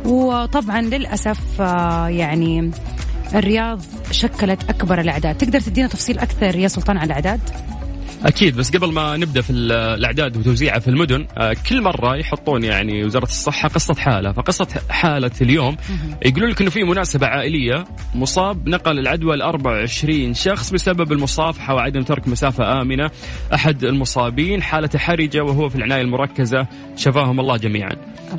[0.05, 2.70] وطبعا للأسف آه، يعني
[3.34, 3.80] الرياض
[4.11, 5.38] شكلت أكبر الأعداد.
[5.38, 7.40] تقدر تدينا تفصيل أكثر يا سلطان عن الأعداد؟
[8.26, 12.64] أكيد بس قبل ما نبدأ في ال- الأعداد وتوزيعها في المدن آه، كل مرة يحطون
[12.64, 14.32] يعني وزارة الصحة قصة حالة.
[14.32, 15.76] فقصة حالة اليوم
[16.26, 22.02] يقولون لك إنه في مناسبة عائلية مصاب نقل العدوى ل 24 شخص بسبب المصافحة وعدم
[22.02, 23.10] ترك مسافة آمنة.
[23.54, 26.66] أحد المصابين حالته حرجة وهو في العناية المركزة.
[26.96, 27.92] شفاهم الله جميعا.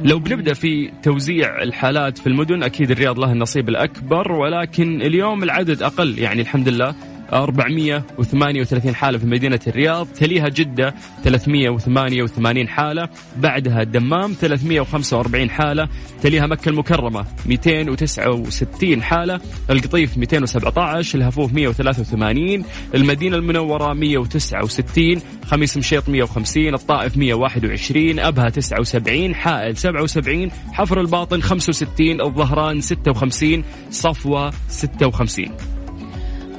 [0.04, 5.84] لو بنبدأ في توزيع الحالات في المدن أكيد الرياض له النصيب الأكبر ولكن اليوم العدد
[5.84, 6.20] أقل.
[6.20, 6.96] يعني الحمد لله
[7.34, 15.90] 438 حالة في مدينة الرياض تليها جدة 388 حالة بعدها الدمام 345 حالة
[16.22, 22.66] تليها مكة المكرمة 269 حالة القطيف 217 الهفوف 183
[22.96, 32.22] المدينة المنورة 169 خميس مشيط 150 الطائف 121 أبها 79 حائل 77 حفر الباطن 65
[32.22, 35.73] الظهران 56 صفوة 56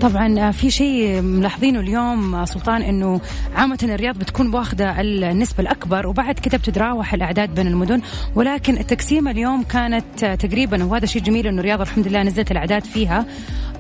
[0.01, 3.21] طبعا آه، في شيء ملاحظينه اليوم آه، سلطان إنه
[3.55, 8.01] عامة الرياض بتكون واخدة النسبة الأكبر وبعد كده بتتراوح الأعداد بين المدن.
[8.35, 12.85] ولكن التقسيمة اليوم كانت آه، تقريبا وهذا شيء جميل إنه الرياض الحمد لله نزلت الأعداد
[12.85, 13.27] فيها.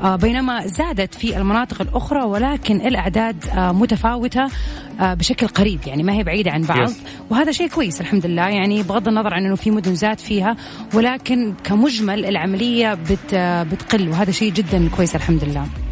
[0.05, 4.49] بينما زادت في المناطق الأخرى ولكن الأعداد متفاوتة
[5.01, 6.91] آه، بشكل قريب يعني ما هي بعيدة عن بعض.
[7.31, 8.49] وهذا شيء كويس الحمد لله.
[8.49, 10.57] يعني بغض النظر عن إنه في مدن زاد فيها
[10.95, 12.25] ولكن كمجمل
[13.35, 15.84] آه، بتقل وهذا شيء جدا كويس الحمد لله.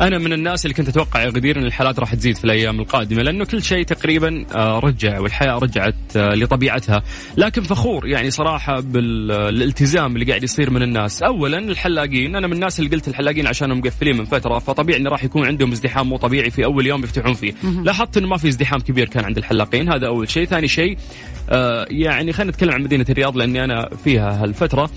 [0.00, 3.22] أنا من الناس اللي كنت أتوقع يا غدير إن الحالات راح تزيد في الأيام القادمة
[3.22, 7.02] لأنه كل شيء تقريبا آه، رجع والحياة رجعت آه، لطبيعتها.
[7.36, 11.22] لكن فخور يعني صراحة بالالتزام اللي قاعد يصير من الناس.
[11.22, 15.24] اولا الحلاقين أنا من الناس اللي قلت الحلاقين عشانهم مقفلين من فترة فطبيعي انه راح
[15.24, 17.54] يكون عندهم ازدحام مو طبيعي في أول يوم يفتحون فيه.
[17.84, 20.44] لاحظت إنه ما في ازدحام كبير كان عند الحلاقين هذا أول شيء.
[20.44, 20.98] ثاني شيء
[21.50, 24.90] آه، يعني خلينا نتكلم عن مدينة الرياض لأني أنا فيها هالفترة.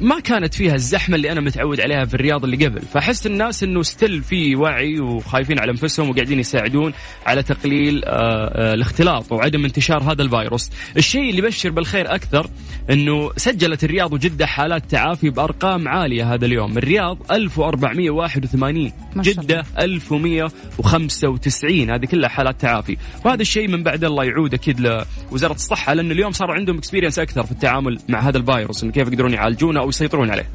[0.00, 2.80] ما كانت فيها الزحمة اللي أنا متعود عليها في الرياض اللي قبل.
[2.80, 6.92] فأحس الناس إنه ستيل في وعي وخايفين على أنفسهم وقاعدين يساعدون
[7.26, 10.70] على تقليل آه، آه، الاختلاط وعدم انتشار هذا الفيروس.
[10.96, 12.50] الشيء اللي يبشر بالخير أكثر
[12.90, 16.78] إنه سجلت الرياض وجده حالات تعافي بأرقام عالية هذا اليوم.
[16.78, 19.44] الرياض 1481 ما شاء الله.
[19.44, 22.96] جده 1195 هذه كلها حالات تعافي.
[23.24, 27.42] وهذا الشيء من بعد الله يعود أكيد لوزارة الصحة لأنه اليوم صار عندهم اكسبيرينس أكثر
[27.42, 30.46] في التعامل مع هذا الفيروس إنه كيف يقدرون يعالجونه أو يسيطرون عليه.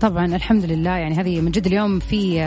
[0.00, 0.90] طبعا الحمد لله.
[0.90, 2.44] يعني هذه من جد اليوم في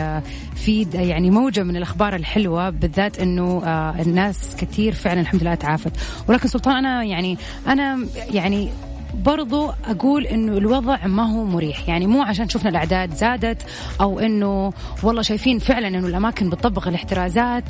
[0.54, 5.92] في يعني موجة من الأخبار الحلوة بالذات إنه آه، الناس كثير فعلا الحمد لله تعافت.
[6.28, 8.68] ولكن سلطان أنا يعني أنا يعني
[9.14, 11.88] برضو أقول إنه الوضع ما هو مريح.
[11.88, 13.62] يعني مو عشان شفنا الأعداد زادت
[14.00, 14.72] أو إنه
[15.02, 17.64] والله شايفين فعلا إنه الأماكن بتطبق الاحترازات.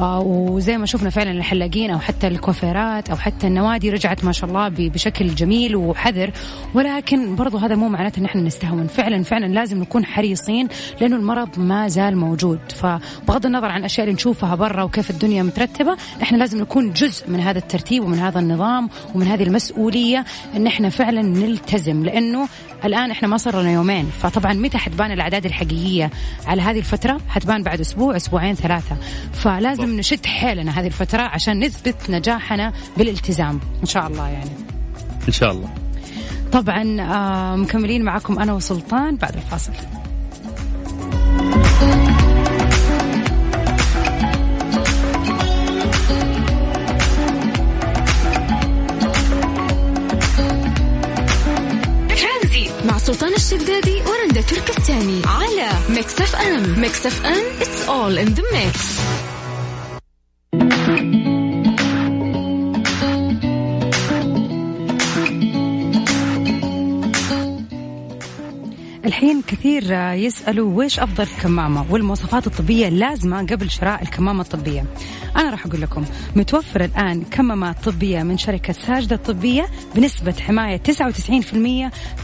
[0.00, 4.68] وزي ما شفنا فعلا الحلاقين أو حتى الكوافيرات أو حتى النوادي رجعت ما شاء الله
[4.68, 6.30] بشكل جميل وحذر.
[6.74, 8.86] ولكن برضو هذا مو معناته إن إحنا نستهون.
[8.86, 10.68] فعلا فعلا لازم نكون حريصين
[11.00, 12.58] لأنه المرض ما زال موجود.
[12.74, 17.40] فبغض النظر عن الاشياء اللي نشوفها برا وكيف الدنيا مترتبة إحنا لازم نكون جزء من
[17.40, 20.24] هذا الترتيب ومن هذا النظام ومن هذه المسؤولية
[20.56, 22.04] إن إحنا فعلا نلتزم.
[22.04, 22.48] لأنه
[22.84, 24.06] الآن إحنا ما صار لنا يومين.
[24.22, 26.10] فطبعا متى حتبان الأعداد الحقيقية
[26.46, 28.96] على هذه الفترة؟ حتبان بعد أسبوع أسبوعين ثلاثة.
[29.32, 33.60] فلازم نشد حيلنا هذه الفترة عشان نثبت نجاحنا بالالتزام.
[33.82, 34.50] إن شاء الله يعني.
[35.28, 35.68] إن شاء الله.
[36.52, 39.72] طبعا آه، مكملين معكم أنا وسلطان بعد الفاصل.
[53.02, 56.80] سلطان الشدادي ورندا تركستاني على Mix FM.
[56.80, 59.31] Mix FM it's all in the mix.
[60.74, 61.31] Thank you.
[69.04, 74.84] الحين كثير يسألوا ويش أفضل كمامة والمواصفات الطبية اللازمة قبل شراء الكمامة الطبية.
[75.36, 76.04] أنا راح أقول لكم
[76.36, 81.54] متوفر الآن كمامات طبية من شركة ساجدة الطبية بنسبة حماية 99%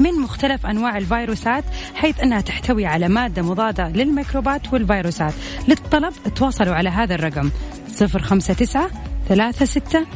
[0.01, 1.65] من مختلف أنواع الفيروسات
[1.95, 5.35] حيث أنها تحتوي على مادة مضادة للميكروبات والفيروسات.
[5.69, 7.51] للطلب تواصلوا على هذا الرقم
[7.99, 8.89] 059
[9.29, 10.07] 36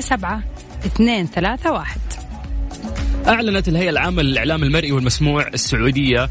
[0.00, 0.42] 87
[0.98, 2.08] 231
[3.28, 6.28] أعلنت الهيئة العامة للإعلام المرئي والمسموع السعودية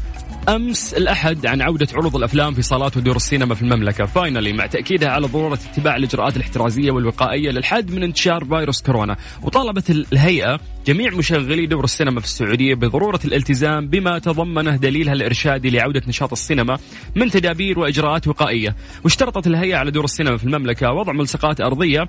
[0.48, 4.06] أمس الأحد عن عودة عروض الأفلام في صالات ودور السينما في المملكة.
[4.06, 9.16] فاينلي مع تأكيدها على ضرورة اتباع الإجراءات الاحترازية والوقائية للحد من انتشار فيروس كورونا.
[9.42, 16.02] وطالبت الهيئة جميع مشغلي دور السينما في السعودية بضرورة الالتزام بما تضمنه دليلها الإرشادي لعودة
[16.08, 16.78] نشاط السينما
[17.16, 18.76] من تدابير وإجراءات وقائية.
[19.04, 22.08] واشترطت الهيئة على دور السينما في المملكة وضع ملصقات أرضية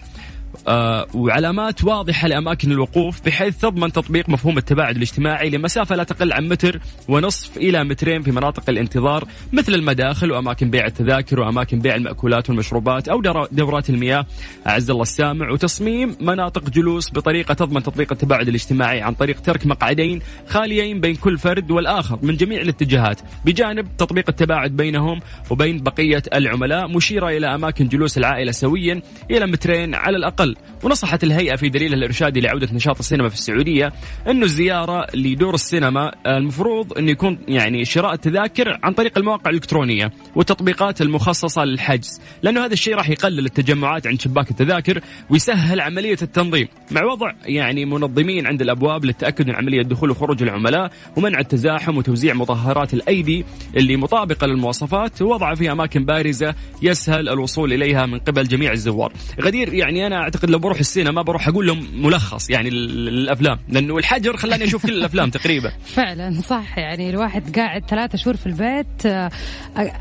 [1.14, 6.80] وعلامات واضحة لأماكن الوقوف بحيث تضمن تطبيق مفهوم التباعد الاجتماعي لمسافة لا تقل عن متر
[7.08, 13.08] ونصف إلى مترين في مناطق الانتظار مثل المداخل وأماكن بيع التذاكر وأماكن بيع المأكولات والمشروبات
[13.08, 13.22] أو
[13.52, 14.26] دورات المياه.
[14.68, 20.22] أعز الله السامع وتصميم مناطق جلوس بطريقة تضمن تطبيق التباعد الاجتماعي عن طريق ترك مقعدين
[20.48, 25.20] خاليين بين كل فرد والآخر من جميع الاتجاهات بجانب تطبيق التباعد بينهم
[25.50, 30.39] وبين بقية العملاء مشيرة إلى أماكن جلوس العائلة سويا إلى مترين على الأقل
[30.84, 33.94] ونصحت الهيئة في دليلها الإرشادي لعودة نشاط السينما في السعودية
[34.28, 41.02] أنه الزيارة لدور السينما المفروض أنه يكون يعني شراء التذاكر عن طريق المواقع الإلكترونية والتطبيقات
[41.02, 46.68] المخصصة للحجز لأنه هذا الشيء راح يقلل التجمعات عند شباك التذاكر ويسهل عملية التنظيم.
[46.92, 52.34] مع وضع يعني منظمين عند الأبواب للتأكد من عملية دخول وخروج العملاء ومنع التزاحم وتوزيع
[52.34, 53.46] مطهرات الأيدي
[53.78, 59.14] اللي مطابقة للمواصفات ووضعها في أماكن بارزة يسهل الوصول إليها من قبل جميع الزوار.
[59.42, 64.38] غدير يعني أنا أعتقد لو بروح السينما بروح أقول لهم ملخص يعني للأفلام لأنه الحجر
[64.38, 65.72] خلاني أشوف كل الأفلام تقريبا.
[65.96, 69.32] فعلا صح يعني الواحد قاعد ثلاثة شهور في البيت آه،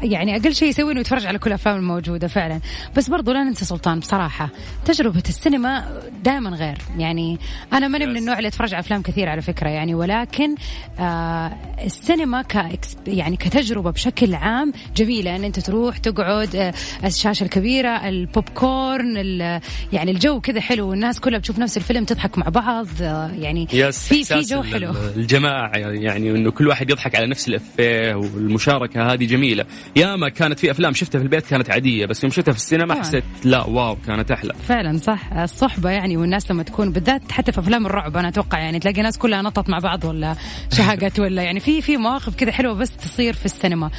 [0.03, 2.61] يعني أقل شيء يسوي إنه يتفرج على كل الأفلام الموجودة فعلا.
[2.97, 4.49] بس برضو لا ننسى سلطان بصراحة
[4.85, 6.79] تجربة السينما دائما غير.
[6.99, 7.39] يعني
[7.73, 10.55] أنا ماني من النوع اللي اتفرج على أفلام كثير على فكرة يعني ولكن
[10.99, 16.75] آه السينما ك ex يعني كتجربة بشكل عام جميلة إن أنت تروح تقعد آه
[17.05, 19.61] الشاشة الكبيرة البوب كورن ال-
[19.93, 24.25] يعني الجو كذا حلو والناس كلها بتشوف نفس الفيلم تضحك مع بعض آه يعني في
[24.25, 29.65] في جو حلو الجماعة يعني إنه كل واحد يضحك على نفس الإفيه والمشاركة هذه جميلة
[29.97, 33.01] ياما كانت في أفلام شفتها في البيت كانت عادية بس يوم شفتها في السينما طبعاً.
[33.01, 37.61] حسيت لا واو كانت أحلى فعلا صح الصحبة يعني والناس لما تكون بالذات حتى في
[37.61, 40.37] أفلام الرعب أنا أتوقع يعني تلاقي ناس كلها نطت مع بعض ولا
[40.77, 43.91] شهقت ولا يعني في في مواقف كذا حلوة بس تصير في السينما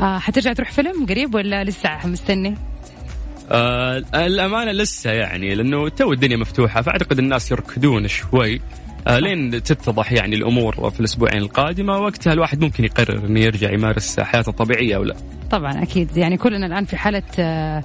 [0.00, 2.73] آه حترجع تروح فيلم قريب ولا لسه مستني؟
[3.50, 8.60] آه الأمانة لسه يعني لأنه تو الدنيا مفتوحة فأعتقد الناس يركضون شوي.
[9.08, 14.20] آه لين تتضح يعني الأمور في الأسبوعين القادمة وقتها الواحد ممكن يقرر إنه يرجع يمارس
[14.20, 15.16] حياته الطبيعية أو لا.
[15.50, 16.16] طبعا أكيد.
[16.16, 17.82] يعني كلنا الآن في حالة آه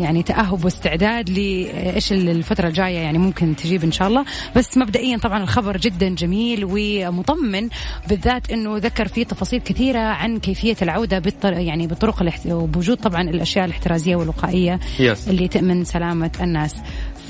[0.00, 4.24] يعني تأهب واستعداد لإيش الفترة الجاية يعني ممكن تجيب إن شاء الله.
[4.56, 7.68] بس مبدئيا طبعا الخبر جدا جميل ومطمن
[8.08, 12.46] بالذات إنه ذكر فيه تفاصيل كثيرة عن كيفية العودة بالطر يعني بالطرق الاحت...
[12.46, 15.28] وبوجود طبعا الأشياء الاحترازية والوقائية yes.
[15.28, 16.76] اللي تأمن سلامة الناس.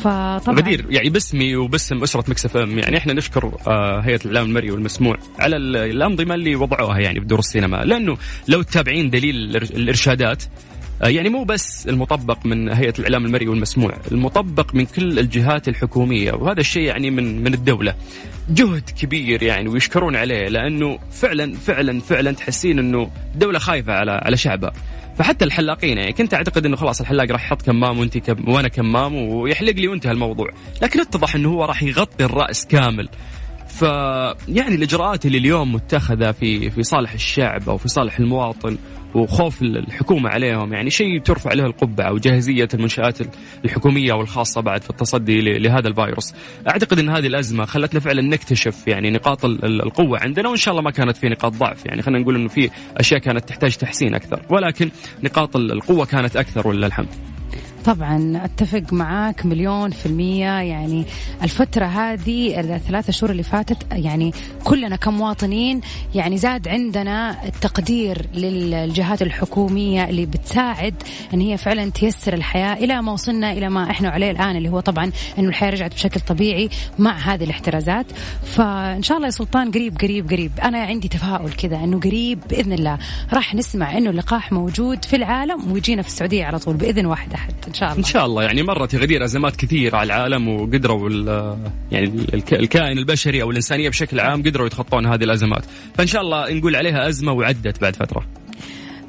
[0.04, 4.70] فطبعا غدير يعني باسمي وباسم أسرة Mix FM يعني إحنا نشكر آه، هيئة الإعلام المرئي
[4.70, 7.76] والمسموع على ال- الأنظمة اللي وضعوها يعني في دور السينما.
[7.76, 8.16] لأنه
[8.48, 10.42] لو تتابعين دليل الإرشادات
[11.02, 16.60] يعني مو بس المطبق من هيئة الإعلام المرئي والمسموع المطبق من كل الجهات الحكومية وهذا
[16.60, 17.94] الشيء يعني من من الدولة.
[18.50, 24.36] جهد كبير يعني ويشكرون عليه لأنه فعلا فعلا فعلا تحسين إنه الدولة خايفة على على
[24.36, 24.72] شعبها
[25.18, 29.14] فحتى الحلاقين يعني كنت أعتقد إنه خلاص الحلاق راح يحط كمام وأنت كم وأنا كمام
[29.14, 30.50] ويحلق لي وانتهى الموضوع.
[30.82, 33.08] لكن اتضح إنه هو راح يغطي الرأس كامل.
[33.68, 33.82] ف
[34.48, 38.78] يعني الإجراءات اللي اليوم متخذة في في صالح الشعب أو في صالح المواطن
[39.14, 43.18] وخوف الحكومة عليهم يعني شيء ترفع له القبعة وجاهزيه المنشآت
[43.64, 46.34] الحكومية والخاصة بعد في التصدي لهذا الفيروس.
[46.68, 50.72] أعتقد إن هذه الأزمة خلتنا فعلا نكتشف يعني نقاط ال- ال- القوة عندنا وإن شاء
[50.72, 54.14] الله ما كانت في نقاط ضعف يعني خلينا نقول إنه في أشياء كانت تحتاج تحسين
[54.14, 54.90] أكثر ولكن
[55.22, 57.08] نقاط ال- القوة كانت أكثر ولله الحمد.
[57.84, 60.60] طبعا أتفق معاك مليون في المية.
[60.60, 61.04] يعني
[61.42, 64.32] الفترة هذه الثلاثة شهور اللي فاتت يعني
[64.64, 65.80] كلنا كمواطنين
[66.14, 70.94] يعني زاد عندنا التقدير للجهات الحكومية اللي بتساعد
[71.34, 74.80] إن هي فعلا تيسر الحياة إلى ما وصلنا إلى ما إحنا عليه الآن اللي هو
[74.80, 76.68] طبعا إنه الحياة رجعت بشكل طبيعي
[76.98, 78.06] مع هذه الاحترازات.
[78.44, 80.52] فإن شاء الله يا سلطان قريب قريب قريب.
[80.62, 82.98] أنا عندي تفاؤل كذا إنه قريب بإذن الله
[83.32, 87.54] راح نسمع إنه اللقاح موجود في العالم ويجينا في السعودية على طول بإذن واحد أحد.
[87.70, 87.98] إن شاء الله.
[87.98, 88.42] إن شاء الله.
[88.42, 91.10] يعني مرت غدير أزمات كثيرة على العالم وقدروا
[91.92, 92.04] يعني
[92.34, 95.64] الك- الكائن البشري أو الإنسانية بشكل عام قدروا يتخطون هذه الأزمات.
[95.94, 98.26] فإن شاء الله نقول عليها أزمة وعدت بعد فترة.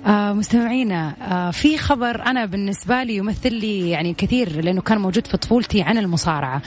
[0.05, 5.27] آه مستمعينا آه في خبر أنا بالنسبة لي يمثل لي يعني كثير لأنه كان موجود
[5.27, 6.61] في طفولتي عن المصارعة.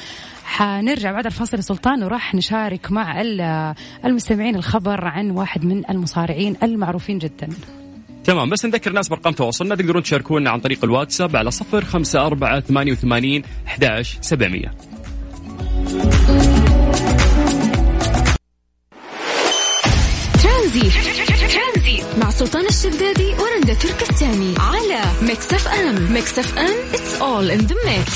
[0.44, 3.74] حنرجع بعد الفاصل سلطان وراح نشارك مع ال-
[4.04, 7.48] المستمعين الخبر عن واحد من المصارعين المعروفين جدا.
[8.24, 9.74] تمام بس نذكر الناس برقم تواصلنا.
[9.74, 14.74] تقدرون تشاركونا عن طريق الواتساب على صفر خمسة أربعة ثمانية وثمانين أحداش سبعمية.
[22.22, 26.12] مع سلطان الشدادي ورندا تركستاني على Mix FM.
[26.12, 28.08] Mix FM it's all in the mix.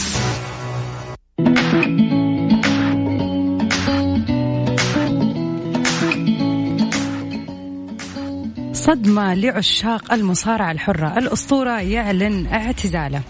[8.88, 11.18] صدمة لعشاق المصارعة الحرة.
[11.18, 13.22] الأسطورة يعلن اعتزاله.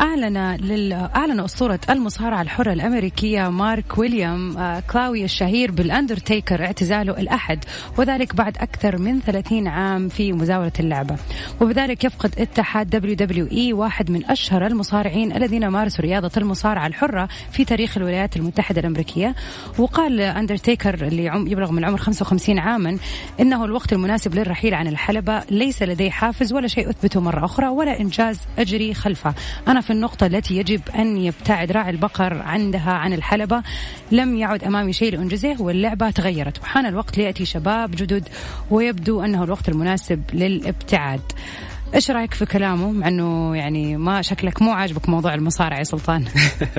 [0.00, 0.92] أعلن لل...
[0.92, 7.64] أعلن أسطورة المصارعة الحرة الأمريكية مارك ويليام آه، كالاواي الشهير بالأندرتيكر اعتزاله الأحد
[7.98, 11.16] وذلك بعد أكثر من 30 عام في مزاولة اللعبة.
[11.60, 17.96] وبذلك يفقد اتحاد WWE واحد من أشهر المصارعين الذين مارسوا رياضة المصارعة الحرة في تاريخ
[17.96, 19.34] الولايات المتحدة الأمريكية.
[19.78, 22.98] وقال أندرتيكر اللي يبلغ من العمر 55 عاما
[23.40, 28.00] إنه الوقت المناسب للرحيل عن الحلبة ليس لدي حافز ولا شيء أثبته مرة أخرى ولا
[28.00, 29.34] إنجاز أجري خلفه.
[29.68, 33.62] أنا في النقطة التي يجب أن يبتعد راعي البقر عندها عن الحلبة.
[34.12, 36.58] لم يعد أمامي شيء لأنجزه واللعبة تغيرت.
[36.58, 38.28] وحان الوقت ليأتي شباب جدد
[38.70, 41.20] ويبدو أنه الوقت المناسب للابتعاد.
[41.94, 46.24] إيش رأيك في كلامه؟ مع إنه يعني ما شكلك مو عاجبك موضوع المصارعة يا سلطان.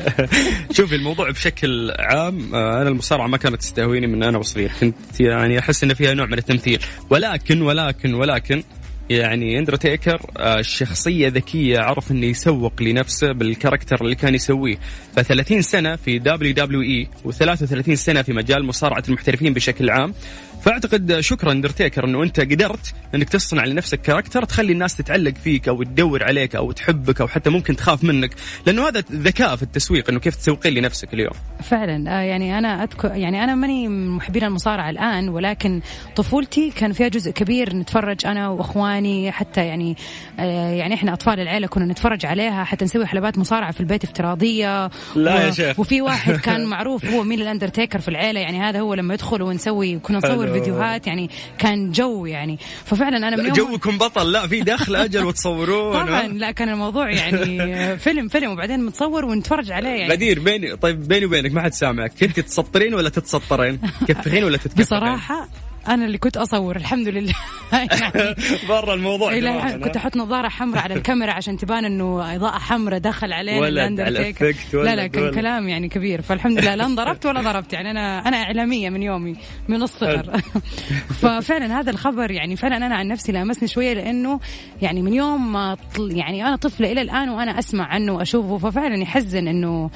[0.78, 4.72] شوفي الموضوع بشكل عام آه، أنا المصارعة ما كانت تستهويني من أنا وصغير.
[4.80, 6.80] كنت يعني أحس إن فيها نوع من التمثيل.
[7.10, 8.64] ولكن ولكن ولكن
[9.10, 14.76] يعني اندرتيكر آه، شخصية ذكية عرف إنه يسوق لنفسه بال character اللي كان يسويه.
[15.16, 20.14] ف 30 سنة في WWE و33 سنة في مجال مصارعة المحترفين بشكل عام.
[20.62, 25.84] فأعتقد شكرا اندرتيكر إنه أنت قدرت إنك تصنع لنفسك character تخلي الناس تتعلق فيك أو
[25.84, 28.32] تدور عليك أو تحبك أو حتى ممكن تخاف منك.
[28.66, 31.32] لأنه هذا ذكاء في التسويق إنه كيف تسوقين لنفسك اليوم.
[31.64, 32.20] فعلا.
[32.20, 35.82] آه، يعني أنا أذكر يعني أنا ماني من محبين المصارعة الآن ولكن
[36.16, 39.98] طفولتي كان فيها جزء كبير نتفرج أنا وأخواني حتى يعني
[40.40, 44.90] آه، يعني إحنا أطفال العيلة كنا نتفرج عليها حتى نسوي حلبات مصارعة في البيت افتراضية.
[45.16, 45.80] لا يا شيخ.
[45.80, 50.00] وفي واحد كان معروف هو مين الاندرتيكر في العيلة يعني هذا هو لما يدخل ونسوي
[50.00, 50.60] كنا نصور حلو.
[50.60, 52.60] فيديوهات يعني كان جو يعني.
[52.86, 54.32] ففعلا أنا من يوم جوكم بطل.
[54.32, 59.72] لا في دخل أجل وتصورون طبعا لا كان الموضوع يعني فيلم فيلم وبعدين متصور ونتفرج
[59.72, 60.14] عليه يعني.
[60.14, 62.14] غدير بيني طيب بيني وبينك ما حد سامعك.
[62.20, 65.48] كنت تسطرين ولا تتسطرين؟ تكفخين ولا تتكفخين بصراحة
[65.88, 67.34] أنا اللي كنت أصور الحمد لله.
[67.72, 68.36] يعني
[68.70, 69.78] برا الموضوع إيه.
[69.78, 74.96] كنت أحط نظارة حمراء على الكاميرا عشان تبان إنه إضاءة حمراء دخل علينا الإفكت، لا
[74.96, 75.32] لا كان.
[75.32, 76.22] كلام يعني كبير.
[76.22, 77.74] فالحمد لله لا انضربت ولا ضربت.
[77.74, 79.36] يعني أنا أنا إعلامية من يومي
[79.68, 80.42] من الصغر.
[81.22, 84.40] ففعلا هذا الخبر يعني فعلا أنا عن نفسي لامسني شوية لأنه
[84.82, 89.48] يعني من يوم ما يعني أنا طفلة إلى الآن وأنا أسمع عنه وأشوفه ففعلا يحزن
[89.48, 89.90] إنه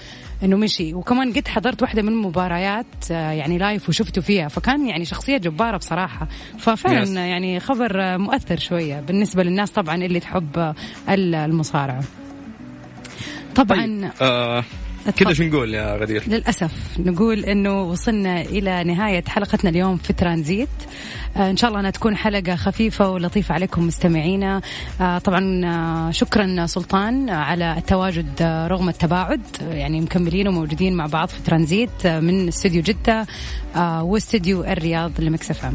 [0.44, 5.06] إنه مشي وكمان قد حضرت واحدة من المباريات آه، يعني لايف وشفته فيها فكان يعني
[5.06, 6.28] شخصية جبارة بصراحة
[6.60, 7.10] ففعلا Yes.
[7.18, 10.76] يعني خبر آه، مؤثر شوية بالنسبة للناس طبعا اللي تحب آه،
[11.10, 12.04] المصارعة
[13.56, 14.64] طبعا طيب آه.
[15.12, 16.24] كذا شو نقول يا غدير.
[16.28, 20.70] للأسف نقول أنه وصلنا إلى نهاية حلقتنا اليوم في ترانزيت.
[21.38, 24.62] آه إن شاء الله أنها تكون حلقة خفيفة ولطيفة عليكم مستمعينا.
[25.02, 31.06] آه طبعا آه شكرا سلطان على التواجد آه رغم التباعد آه يعني مكملين وموجودين مع
[31.06, 33.26] بعض في ترانزيت من استوديو جدة
[33.76, 35.74] آه واستوديو الرياض لمكسف آه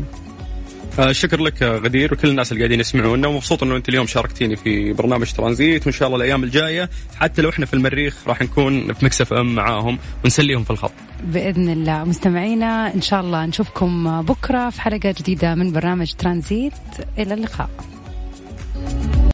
[1.13, 5.33] شكر لك غدير وكل الناس اللي قاعدين يسمعونا ومبسوط إنه أنت اليوم شاركتيني في برنامج
[5.33, 9.33] ترانزيت وإن شاء الله الأيام الجاية حتى لو إحنا في المريخ راح نكون في مكسف
[9.33, 10.93] أم معاهم ونسليهم في الخط.
[11.25, 12.05] بإذن الله.
[12.05, 16.73] مستمعينا إن شاء الله نشوفكم بكرة في حلقة جديدة من برنامج ترانزيت.
[17.19, 17.71] إلى اللقاء.